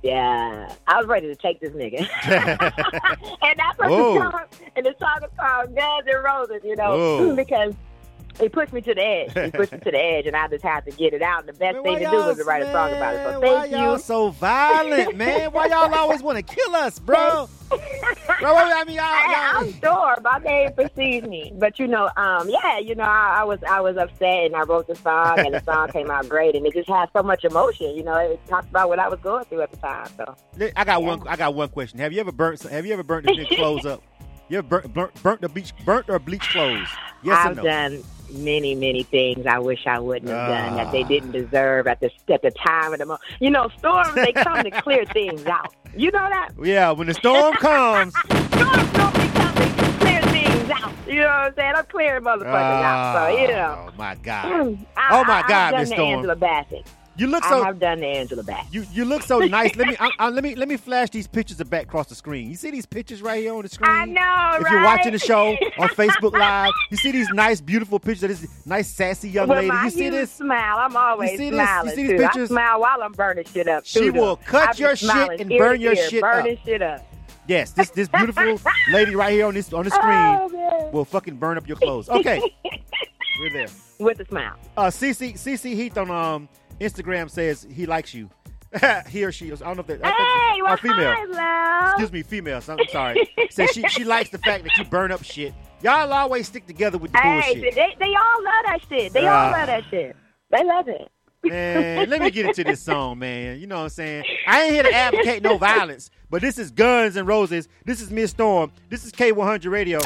[0.00, 1.98] Yeah, I was ready to take this nigga,
[3.42, 4.42] and that's what the song.
[4.76, 7.34] And the song is called Guns N' Roses, you know, Whoa.
[7.34, 7.74] because
[8.40, 9.36] it pushed me to the edge.
[9.36, 11.40] It pushed me to the edge, and I just had to get it out.
[11.40, 13.24] And the best Man, thing to do was to write a song about it.
[13.24, 13.98] So why thank y'all you.
[13.98, 15.52] so violent, man?
[15.52, 17.48] Why y'all always want to kill us, bro?
[17.68, 17.78] bro,
[18.54, 22.78] I mean, y'all, I, I'm sure my name precedes me, but you know, um, yeah,
[22.78, 25.62] you know, I, I was I was upset, and I wrote the song, and the
[25.62, 27.94] song came out great, and it just had so much emotion.
[27.94, 30.08] You know, it talked about what I was going through at the time.
[30.16, 30.36] So
[30.76, 31.26] I got one.
[31.28, 31.98] I got one question.
[31.98, 32.62] Have you ever burnt?
[32.62, 34.02] Have you ever burnt the clothes up?
[34.48, 36.88] You ever burnt, burnt, burnt the beach, burnt or bleach clothes?
[37.22, 37.62] Yes I've no?
[37.64, 41.08] done many, many things I wish I wouldn't have done that they Ah.
[41.08, 43.22] didn't deserve at the at the time of the moment.
[43.40, 45.74] You know, storms they come to clear things out.
[45.96, 46.50] You know that.
[46.62, 48.14] Yeah, when the storm comes.
[48.16, 50.92] Storms come to clear things out.
[51.06, 51.72] You know what I'm saying?
[51.76, 53.16] I'm clearing motherfuckers out.
[53.30, 53.86] So you know.
[53.88, 54.78] Oh my God!
[54.96, 56.14] I, Oh, my I, God, Miss Storm.
[56.18, 56.86] Angela Bassett.
[57.18, 57.62] You look so.
[57.62, 58.72] I have done the Angela Bassett.
[58.72, 59.74] you you look so nice.
[59.74, 62.14] Let me I, I, let me let me flash these pictures of back across the
[62.14, 62.48] screen.
[62.48, 63.90] You see these pictures right here on the screen.
[63.90, 67.98] I know, If you're watching the show on Facebook Live, you see these nice, beautiful
[67.98, 69.76] pictures of this nice, sassy young With lady.
[69.82, 70.30] You see this?
[70.30, 71.68] smile, I'm always you see this?
[71.84, 72.18] You see these too.
[72.18, 72.50] pictures?
[72.52, 73.84] I smile while I'm burning shit up.
[73.84, 74.42] She will though.
[74.44, 76.64] cut I be your shit and burn your shit burning up.
[76.64, 77.04] shit up.
[77.48, 78.60] Yes, this this beautiful
[78.92, 82.08] lady right here on this on the screen Oh, will fucking burn up your clothes.
[82.10, 82.40] Okay,
[83.40, 83.66] we're there.
[83.98, 84.54] With a smile.
[84.76, 86.48] Uh, CC CC Heath on um
[86.80, 88.30] Instagram says he likes you.
[89.08, 89.46] he or she.
[89.50, 90.00] I don't know if that.
[90.04, 91.14] I Hey, it's- well, or female.
[91.16, 91.24] hi,
[91.84, 91.90] love.
[91.92, 92.60] Excuse me, female.
[92.60, 93.28] so I'm sorry.
[93.50, 95.54] Says she she likes the fact that you burn up shit.
[95.82, 97.74] Y'all always stick together with the Hey, bullshit.
[97.74, 99.12] they, they all love that shit.
[99.12, 99.50] They all Ah.
[99.56, 100.16] love that shit.
[100.50, 101.10] They love it.
[101.44, 103.58] Man, let me get into this song, man.
[103.60, 104.24] You know what I'm saying?
[104.46, 107.68] I ain't here to advocate no violence, but this is Guns and Roses.
[107.84, 108.72] This is Miss Storm.
[108.90, 110.00] This is K100 Radio.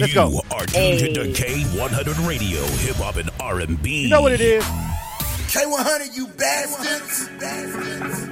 [0.00, 0.40] Let's you go.
[0.50, 1.62] are tuned to Hey.
[1.62, 4.02] K100 Radio, hip hop and R&B.
[4.04, 4.64] You know what it is?
[5.54, 7.28] K100, you bastards.
[7.38, 8.24] bastards.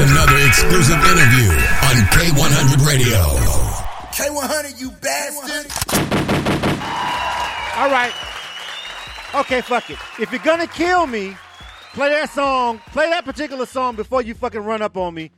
[0.00, 3.20] Another exclusive interview on K100 Radio.
[4.12, 5.66] K100, you bastard.
[7.76, 8.12] All right.
[9.34, 9.98] Okay, fuck it.
[10.18, 11.36] If you're gonna kill me,
[11.92, 12.80] play that song.
[12.92, 15.30] Play that particular song before you fucking run up on me.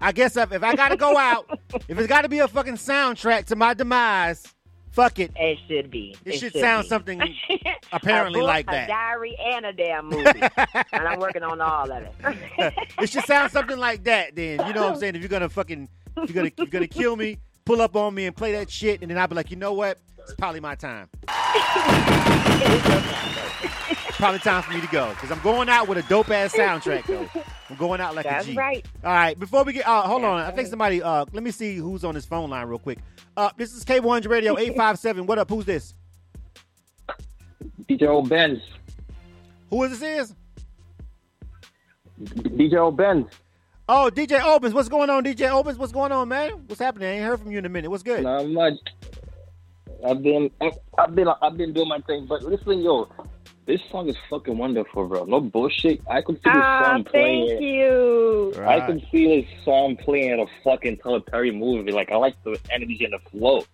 [0.00, 1.46] I guess if, if I gotta go out,
[1.88, 4.44] if it's gotta be a fucking soundtrack to my demise,
[4.98, 5.30] fuck it.
[5.36, 6.16] It should be.
[6.24, 6.88] It should sound be.
[6.88, 7.20] something
[7.92, 8.88] apparently a book, like A that.
[8.88, 10.42] diary and a damn movie,
[10.92, 12.74] and I'm working on all of it.
[13.00, 14.34] it should sound something like that.
[14.34, 15.14] Then you know what I'm saying.
[15.14, 18.26] If you're gonna fucking, if you're gonna, you're gonna kill me, pull up on me
[18.26, 19.98] and play that shit, and then I'll be like, you know what?
[20.18, 21.08] It's probably my time.
[24.18, 27.06] Probably time for me to go because I'm going out with a dope ass soundtrack
[27.06, 27.28] though.
[27.70, 28.56] I'm going out like That's a G.
[28.56, 28.84] right.
[29.04, 29.38] All right.
[29.38, 30.38] Before we get, uh, hold on.
[30.40, 31.02] That's I think somebody.
[31.02, 32.98] Uh, let me see who's on this phone line real quick.
[33.36, 35.26] Uh, this is K100 Radio eight five seven.
[35.26, 35.48] What up?
[35.48, 35.94] Who's this?
[37.88, 38.60] DJ O Benz.
[39.70, 40.30] Who is this?
[40.30, 40.34] Is?
[42.20, 43.26] DJ O Benz.
[43.88, 44.74] Oh, DJ Opens.
[44.74, 45.78] What's going on, DJ Opens?
[45.78, 46.50] What's going on, man?
[46.66, 47.08] What's happening?
[47.08, 47.90] I ain't heard from you in a minute.
[47.90, 48.22] What's good?
[48.22, 48.74] Not much.
[50.06, 50.50] I've been,
[50.98, 52.26] I've been, I've been doing my thing.
[52.26, 53.08] But listen, yo,
[53.68, 55.24] this song is fucking wonderful, bro.
[55.24, 56.00] No bullshit.
[56.10, 57.48] I could see this Ah, song playing.
[57.48, 58.52] thank you.
[58.66, 61.92] I can see this song playing in a fucking Tyler Perry movie.
[61.92, 63.64] Like I like the energy and the flow.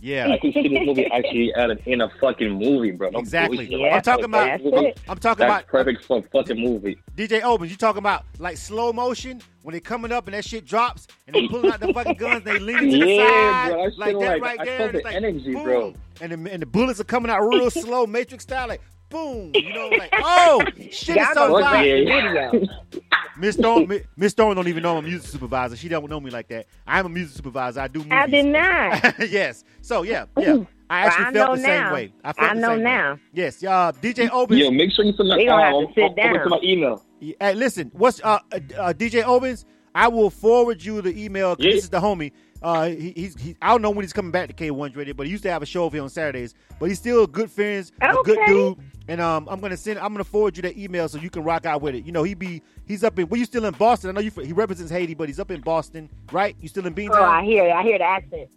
[0.00, 0.28] Yeah.
[0.30, 3.10] I can see this movie actually added in a fucking movie, bro.
[3.10, 3.66] No Exactly.
[3.66, 3.92] bullshit.
[3.92, 4.46] I'm talking about.
[4.46, 5.00] That's I'm, it.
[5.08, 6.98] I'm talking That's about perfect for a fucking movie.
[7.16, 7.70] DJ Opens.
[7.70, 11.34] You talking about like slow motion when they coming up and that shit drops and
[11.34, 12.44] they pulling out the fucking guns.
[12.44, 14.78] They leaning to the Yeah, side bro, that like that like- right I there.
[14.78, 15.64] felt the like, energy, boom.
[15.64, 15.94] bro.
[16.20, 18.80] And the, and the bullets are coming out real slow, Matrix style, like
[19.14, 19.52] boom.
[19.54, 21.60] You know, like oh shit is so gonna fly.
[21.60, 22.50] watch the Yeah.
[22.50, 22.68] video.
[23.36, 25.74] Miss Storm, Mi- Miss Storm don't even know I'm a music supervisor.
[25.76, 26.66] She don't know me like that.
[26.86, 27.80] I'm a music supervisor.
[27.80, 28.12] I do movies.
[28.12, 29.18] I did not.
[29.30, 29.64] yes.
[29.80, 30.58] So yeah, yeah.
[30.88, 31.92] I actually I felt know the same now.
[31.94, 32.12] way.
[32.22, 32.84] I felt I the know same way.
[32.84, 33.18] now.
[33.32, 33.64] Yes.
[33.64, 34.60] Uh, DJ Opens.
[34.60, 36.60] Yeah, make sure you send that We gonna have um, to sit over to my
[36.62, 37.02] email.
[37.40, 39.64] Hey, listen, what's uh, uh, uh, DJ Owens?
[39.96, 41.56] I will forward you the email.
[41.58, 41.72] Yeah.
[41.72, 42.32] This is the homie.
[42.64, 45.26] Uh, he, he's he, I don't know when he's coming back to K1 Radio, but
[45.26, 46.54] he used to have a show over here on Saturdays.
[46.80, 48.78] But he's still a good friends, a good dude.
[49.06, 49.98] And um, I'm gonna send.
[49.98, 52.06] I'm gonna forward you that email so you can rock out with it.
[52.06, 53.28] You know, he be he's up in.
[53.28, 54.08] Well, you still in Boston?
[54.08, 54.30] I know you.
[54.42, 56.56] He represents Haiti, but he's up in Boston, right?
[56.58, 57.18] You still in Beantown?
[57.18, 57.70] Oh, I hear.
[57.70, 58.48] I hear the accent.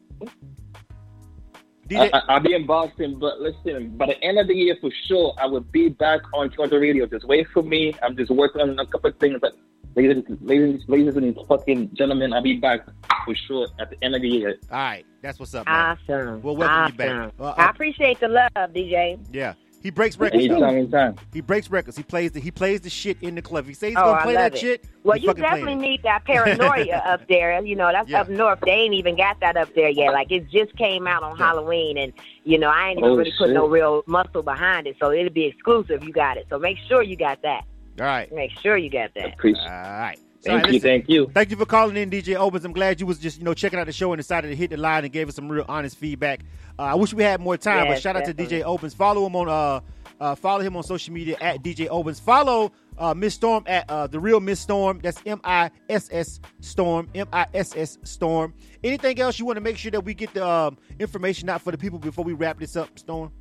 [1.92, 4.90] I, I, I'll be in Boston, but listen, by the end of the year for
[5.08, 7.06] sure, I will be back on Toronto Radio.
[7.08, 7.94] Just wait for me.
[8.02, 9.38] I'm just working on a couple of things.
[9.42, 9.54] But
[9.98, 12.82] ladies, ladies, ladies and fucking gentlemen, I'll be back
[13.26, 14.58] for sure at the end of the year.
[14.72, 15.66] all right, that's what's up.
[15.66, 15.98] Man.
[16.08, 16.42] Awesome.
[16.42, 16.94] We'll welcome awesome.
[16.94, 17.34] you back.
[17.40, 19.20] Uh, uh, I appreciate the love, DJ.
[19.32, 20.48] Yeah, he breaks records.
[20.48, 20.54] though.
[20.56, 21.16] Anytime, anytime.
[21.34, 21.98] He breaks records.
[21.98, 23.64] He plays the he plays the shit in the club.
[23.66, 24.60] If he says he's Oh, gonna I play that it.
[24.60, 24.86] shit.
[25.04, 27.60] Well, you definitely need that paranoia up there.
[27.64, 28.22] You know, that's Yeah.
[28.22, 28.60] up north.
[28.64, 30.14] They ain't even got that up there yet.
[30.14, 31.46] Like it just came out on Yeah.
[31.48, 34.96] Halloween, and you know, I ain't even Oh, really put no real muscle behind it.
[35.00, 36.04] So it'll be exclusive.
[36.04, 36.46] You got it.
[36.50, 37.64] So make sure you got that.
[38.00, 38.32] All right.
[38.32, 39.34] Make sure you got that.
[39.34, 40.20] Appreciate All right.
[40.40, 41.32] So, Thank hey, you, listen, thank you.
[41.34, 42.64] Thank you for calling in, DJ Opens.
[42.64, 44.70] I'm glad you was just you know checking out the show and decided to hit
[44.70, 46.42] the line and gave us some real honest feedback.
[46.78, 48.34] Uh, I wish we had more time, but Yes, shout out to.
[48.34, 48.94] DJ Opens.
[48.94, 49.80] Follow him on uh,
[50.24, 52.20] uh follow him on social media at DJ Opens.
[52.20, 55.00] Follow uh, Miss Storm at uh, the real Miss Storm.
[55.02, 57.10] That's M I S S Storm.
[57.16, 58.54] M I S S Storm.
[58.84, 61.72] Anything else you want to make sure that we get the um, information out for
[61.72, 63.32] the people before we wrap this up, Storm?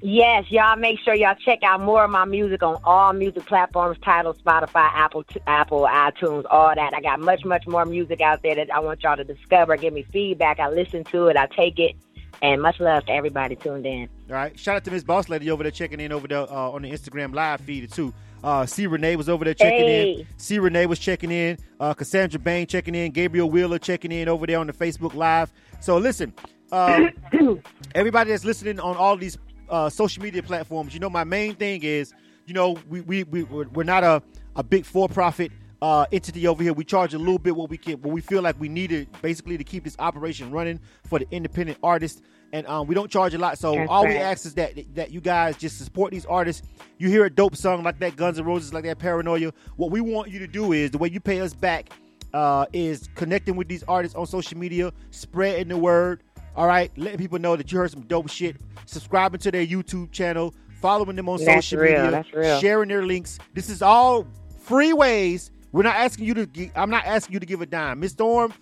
[0.00, 3.96] Yes, y'all make sure y'all check out more of my music on all music platforms,
[4.04, 6.92] Tidal, Spotify, Apple, Apple, iTunes, all that.
[6.94, 9.76] I got much, much more music out there that I want y'all to discover.
[9.76, 10.60] Give me feedback.
[10.60, 11.36] I listen to it.
[11.36, 11.96] I take it.
[12.42, 14.08] And much love to everybody tuned in.
[14.28, 14.58] All right.
[14.58, 16.90] Shout out to Miss Boss Lady over there checking in over there uh, on the
[16.90, 18.12] Instagram live feed too.
[18.42, 20.18] Uh, C Renee was over there checking in.
[20.18, 20.26] Hey.
[20.36, 21.56] C Renee was checking in.
[21.80, 23.10] Uh, Cassandra Bain checking in.
[23.12, 25.50] Gabriel Wheeler checking in over there on the Facebook live.
[25.80, 26.34] So listen,
[26.70, 27.10] um,
[27.94, 31.82] everybody that's listening on all these uh, social media platforms, you know, my main thing
[31.82, 32.12] is,
[32.46, 34.22] you know, we we we we're not a
[34.56, 35.52] a big for profit.
[35.82, 38.40] Uh, entity over here, we charge a little bit what we can, what we feel
[38.40, 42.22] like we need it basically to keep this operation running for the independent artist,
[42.54, 43.58] and um, we don't charge a lot.
[43.58, 46.66] So That's all we ask is that that you guys just support these artists.
[46.98, 49.52] You hear a dope song like that, Guns N' Roses, like that Paranoia.
[49.76, 51.90] What we want you to do is the way you pay us back
[52.32, 56.23] uh, is connecting with these artists on social media, spreading the word.
[56.56, 58.56] All right, letting people know that you heard some dope shit.
[58.86, 63.38] Subscribing to their YouTube channel, following them on That's social real, media, sharing their links.
[63.54, 64.26] This is all
[64.60, 65.50] free ways.
[65.72, 66.70] We're not asking you to.
[66.76, 68.52] I'm not asking you to give a dime, Miss Storm.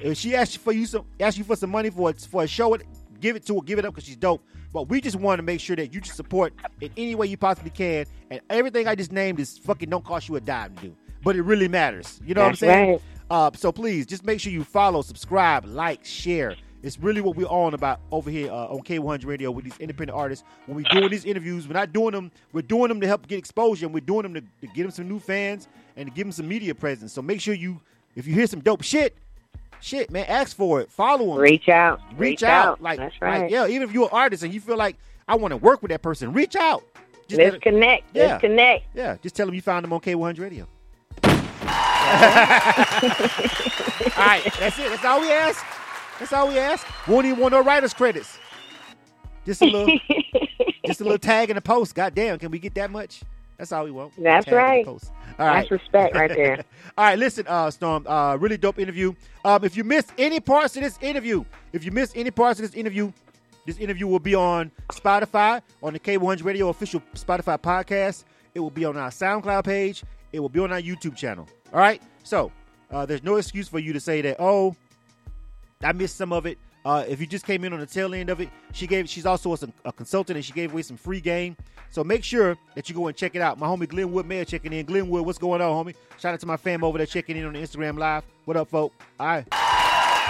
[0.00, 2.46] If she asks you for you some, asks you for some money for for a
[2.46, 2.82] show, it
[3.20, 4.44] give it to her, give it up because she's dope.
[4.72, 7.36] But we just want to make sure that you just support in any way you
[7.36, 10.82] possibly can, and everything I just named is fucking don't cost you a dime to
[10.82, 12.20] do, but it really matters.
[12.26, 12.90] You know That's what I'm saying?
[12.92, 13.02] right.
[13.30, 16.56] Uh, so please just make sure you follow, subscribe, like, share.
[16.82, 20.16] It's really what we're on about over here uh, on K100 Radio with these independent
[20.18, 20.44] artists.
[20.66, 22.32] When we're doing these interviews, we're not doing them.
[22.52, 24.90] We're doing them to help get exposure, and we're doing them to, to get them
[24.90, 27.12] some new fans and to give them some media presence.
[27.12, 27.80] So make sure you,
[28.16, 29.16] if you hear some dope shit,
[29.80, 30.90] shit, man, ask for it.
[30.90, 31.38] Follow him.
[31.40, 32.00] Reach out.
[32.12, 32.66] Reach, Reach out.
[32.66, 32.82] out.
[32.82, 33.50] Like, That's like, right.
[33.50, 34.96] yeah, even if you're an artist and you feel like
[35.28, 36.82] I want to work with that person, reach out.
[37.28, 38.04] Just let Let's it- connect.
[38.16, 38.26] Yeah.
[38.26, 38.84] Let's connect.
[38.94, 40.66] yeah, just tell them you found them on K100 Radio.
[41.22, 41.28] all
[44.26, 44.88] right, that's it.
[44.90, 45.64] That's all we ask.
[46.22, 46.86] That's all we ask.
[47.08, 48.38] Won't even want no writers credits.
[49.44, 49.98] Just a little,
[50.86, 51.96] just a little tag in the post.
[51.96, 53.22] Goddamn, can we get that much?
[53.58, 54.12] That's all we want.
[54.16, 54.86] That's Tag right.
[54.86, 55.00] All
[55.36, 55.68] right.
[55.68, 56.62] That's respect right there.
[56.96, 58.06] All right, listen, uh, Storm.
[58.06, 59.14] Uh, really dope interview.
[59.44, 62.70] Um, if you missed any parts of this interview, if you missed any parts of
[62.70, 63.12] this interview,
[63.66, 68.22] this interview will be on Spotify on the K100 Radio official Spotify podcast.
[68.54, 70.04] It will be on our SoundCloud page.
[70.32, 71.48] It will be on our YouTube channel.
[71.72, 72.00] All right.
[72.22, 72.52] So
[72.92, 74.36] uh, there's no excuse for you to say that.
[74.38, 74.76] Oh,
[75.84, 76.58] I missed some of it.
[76.84, 79.08] Uh, if you just came in on the tail end of it, she gave.
[79.08, 81.56] She's also a, a consultant, and she gave away some free game.
[81.90, 83.58] So make sure that you go and check it out.
[83.58, 84.86] My homie Glenwood Mayer checking in.
[84.86, 85.94] Glenwood, what's going on, homie?
[86.18, 88.24] Shout out to my fam over there checking in on the Instagram live.
[88.46, 88.92] What up, folk?
[89.20, 89.46] All right.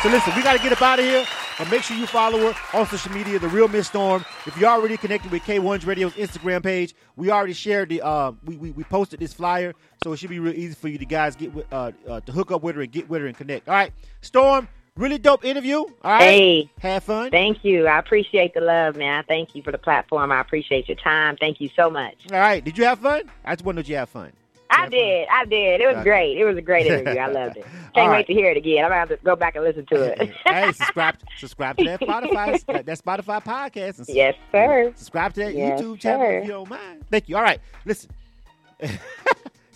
[0.03, 1.24] So listen, we got to get up out of here.
[1.59, 4.24] But make sure you follow her on social media, The Real Miss Storm.
[4.46, 8.57] If you're already connected with K1's Radio's Instagram page, we already shared the, uh, we,
[8.57, 9.74] we, we posted this flyer.
[10.03, 12.32] So it should be real easy for you to guys get with, uh, uh, to
[12.32, 13.68] hook up with her and get with her and connect.
[13.68, 13.92] All right.
[14.22, 14.66] Storm,
[14.97, 15.78] really dope interview.
[15.78, 16.22] All right.
[16.22, 16.70] Hey.
[16.80, 17.30] Have fun.
[17.30, 17.86] Thank you.
[17.86, 19.18] I appreciate the love, man.
[19.20, 20.30] I thank you for the platform.
[20.32, 21.36] I appreciate your time.
[21.40, 22.26] Thank you so much.
[22.32, 22.64] All right.
[22.64, 23.22] Did you have fun?
[23.45, 24.32] I just did you have fun.
[24.74, 25.28] I did.
[25.30, 25.82] I did.
[25.82, 26.05] It was Okay.
[26.05, 26.38] great.
[26.38, 27.20] It was a great interview.
[27.20, 27.64] I loved it.
[27.95, 28.11] Can't right.
[28.20, 28.84] wait to hear it again.
[28.84, 30.32] I'm gonna have to go back and listen to it.
[30.47, 33.99] hey, subscribe, subscribe to that Spotify, that, that Spotify podcast.
[33.99, 34.90] And yes, sir.
[34.97, 36.38] Subscribe to that Yes, YouTube channel sir.
[36.38, 37.05] if you don't mind.
[37.11, 37.36] Thank you.
[37.36, 38.11] All right, listen.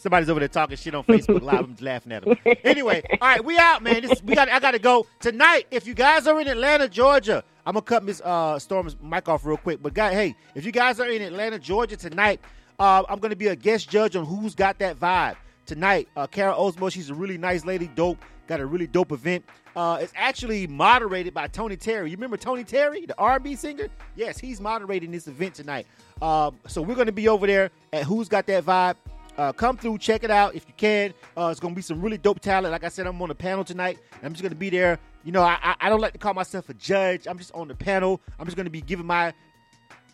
[0.06, 1.64] Somebody's over there talking shit on Facebook Live.
[1.64, 2.36] I'm laughing at them.
[2.62, 4.02] Anyway, all right, we out, man.
[4.02, 4.48] This, we got.
[4.48, 5.66] I got to go tonight.
[5.72, 9.44] If you guys are in Atlanta, Georgia, I'm gonna cut Miss uh, Storm's mic off
[9.44, 9.82] real quick.
[9.82, 12.40] But guy, hey, if you guys are in Atlanta, Georgia tonight,
[12.78, 15.34] uh, I'm gonna be a guest judge on who's got that vibe
[15.66, 16.08] tonight.
[16.16, 18.18] Uh, Kara Osmo, she's a really nice lady, dope.
[18.46, 19.44] Got a really dope event.
[19.74, 22.10] Uh, it's actually moderated by Tony Terry.
[22.10, 23.88] You remember Tony Terry, the R&B singer?
[24.14, 25.88] Yes, he's moderating this event tonight.
[26.22, 28.94] Um, so we're going to be over there at Who's Got That Vibe.
[29.36, 31.12] Uh, come through, check it out if you can.
[31.36, 32.72] Uh, it's going to be some really dope talent.
[32.72, 33.98] Like I said, I'm on the panel tonight.
[34.22, 34.98] I'm just going to be there.
[35.24, 37.26] You know, I, I, I don't like to call myself a judge.
[37.26, 38.20] I'm just on the panel.
[38.38, 39.34] I'm just going to be giving my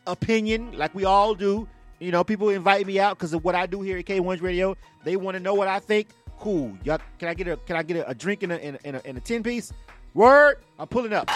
[0.07, 1.69] opinion like we all do.
[2.01, 4.77] You know, people invite me out because of what I do here at K1's Radio.
[5.05, 6.09] They want to know what I think.
[6.41, 6.77] Cool.
[6.83, 9.01] Y'all, can I get a can I get a, a drink in a, in a
[9.05, 9.73] in a ten piece?
[10.15, 10.57] Word.
[10.81, 11.31] I'm pulling up.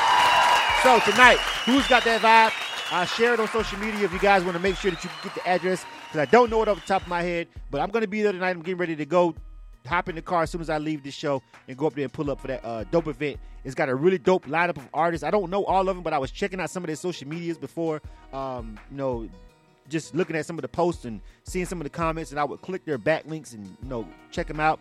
[0.82, 2.52] So tonight, who's got that vibe?
[2.92, 5.10] Uh, share it on social media if you guys want to make sure that you
[5.22, 5.84] get the address
[6.16, 7.48] because I don't know it off the top of my head.
[7.70, 8.50] But I'm going to be there tonight.
[8.50, 9.34] I'm getting ready to go.
[9.86, 12.02] Hop in the car as soon as I leave this show and go up there
[12.02, 13.38] and pull up for that uh, dope event.
[13.62, 15.22] It's got a really dope lineup of artists.
[15.22, 17.28] I don't know all of them, but I was checking out some of their social
[17.28, 18.02] medias before.
[18.32, 19.28] Um, you know,
[19.88, 22.44] just looking at some of the posts and seeing some of the comments, and I
[22.44, 24.80] would click their backlinks and you know check them out.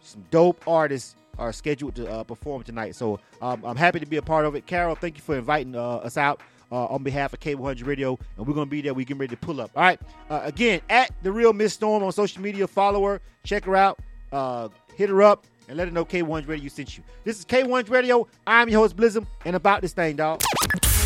[0.00, 4.16] Some dope artists are scheduled to uh, perform tonight, so um, I'm happy to be
[4.16, 4.64] a part of it.
[4.64, 6.40] Carol, thank you for inviting uh, us out
[6.70, 8.94] uh, on behalf of K100 Radio, and we're gonna be there.
[8.94, 9.70] We're getting ready to pull up.
[9.76, 10.00] All right,
[10.30, 12.66] uh, again at the real Miss Storm on social media.
[12.66, 13.98] Follow her, check her out,
[14.32, 15.46] uh, hit her up.
[15.68, 17.04] And let her know K100 Radio sent you.
[17.24, 18.26] This is K100 Radio.
[18.46, 20.40] I'm your host Blizzum, and about this thing, dog.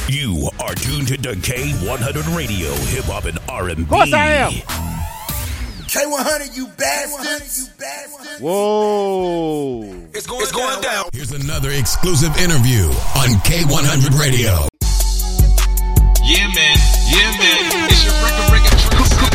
[0.08, 3.82] You are tuned to K100 Radio, hip hop and R&B.
[3.82, 4.52] Of course I am.
[5.92, 7.68] K100, you bastards.
[7.68, 8.40] You bastards.
[8.40, 9.82] Whoa.
[10.14, 11.04] It's going, it's going down.
[11.12, 12.84] Here's another exclusive interview
[13.14, 14.68] on K100 Radio.
[16.22, 16.76] Yeah, man.
[17.10, 17.90] Yeah, man.
[17.90, 18.78] It's your record breaking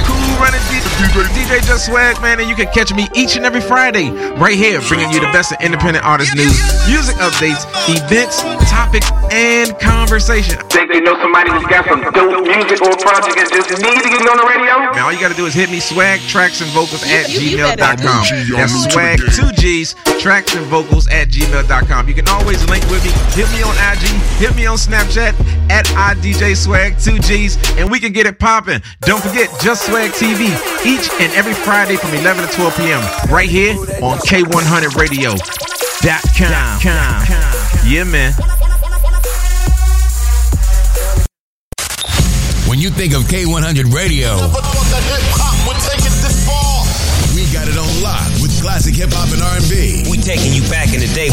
[0.08, 3.60] Cool running DJ, DJ Just Swag, man, and you can catch me each and every
[3.62, 4.10] Friday
[4.40, 6.56] right here, bringing you the best of independent artist news,
[6.88, 10.58] music updates, events, topics, and conversation.
[10.70, 14.10] Think they know somebody that's got some dope music or project and just need to
[14.10, 14.80] get it on the radio?
[14.96, 17.58] Man, all you gotta do is hit me swag tracks and vocals at you- you
[17.58, 17.84] better.
[17.84, 18.56] gmail.com.
[18.56, 22.08] That's swag two G's tracks and vocals at gmail.com.
[22.08, 23.12] You can always link with me.
[23.36, 24.08] Hit me on IG,
[24.40, 25.36] hit me on Snapchat
[25.70, 28.82] at IDJ Swag two G's, and we can get it popping.
[29.02, 30.50] Don't forget Just Swag TV
[30.86, 33.02] each and every Friday from 11 to 12 p.m.
[33.32, 35.36] right here on K100 Radio.
[36.02, 36.80] Dot com.
[37.86, 38.34] Yeah, man.
[42.68, 44.36] When you think of K100 Radio,
[47.34, 50.06] we got it on lock with classic hip hop and R&B.
[50.12, 51.30] We taking you back in the day.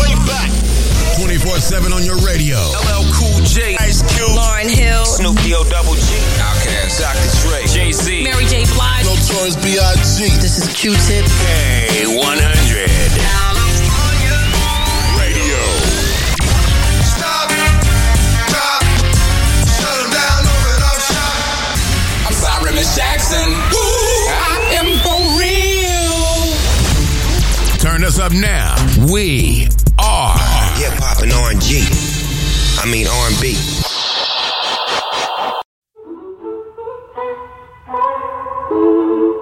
[1.15, 2.59] 24/7 on your radio.
[2.59, 6.01] LL Cool J, Ice Cube, Lauryn Hill, Snoop D-O Double G,
[6.43, 7.31] Outkast, Dr.
[7.47, 8.65] Dre, Jay Z, Mary J.
[8.75, 9.05] Blige.
[9.05, 10.29] Notorious B.I.G.
[10.43, 11.25] This is Q-Tip.
[11.25, 13.15] K100
[15.21, 15.61] Radio.
[17.07, 17.49] Stop,
[18.51, 18.83] drop,
[19.71, 21.35] shut them down, open up shop.
[22.27, 23.55] I'm sorry, Miss Jackson.
[23.55, 25.55] I am for real.
[27.79, 28.75] Because up now,
[29.13, 31.87] we are hip hop and R&G.
[32.81, 33.85] I mean R&B.
[38.67, 39.34] Thank you.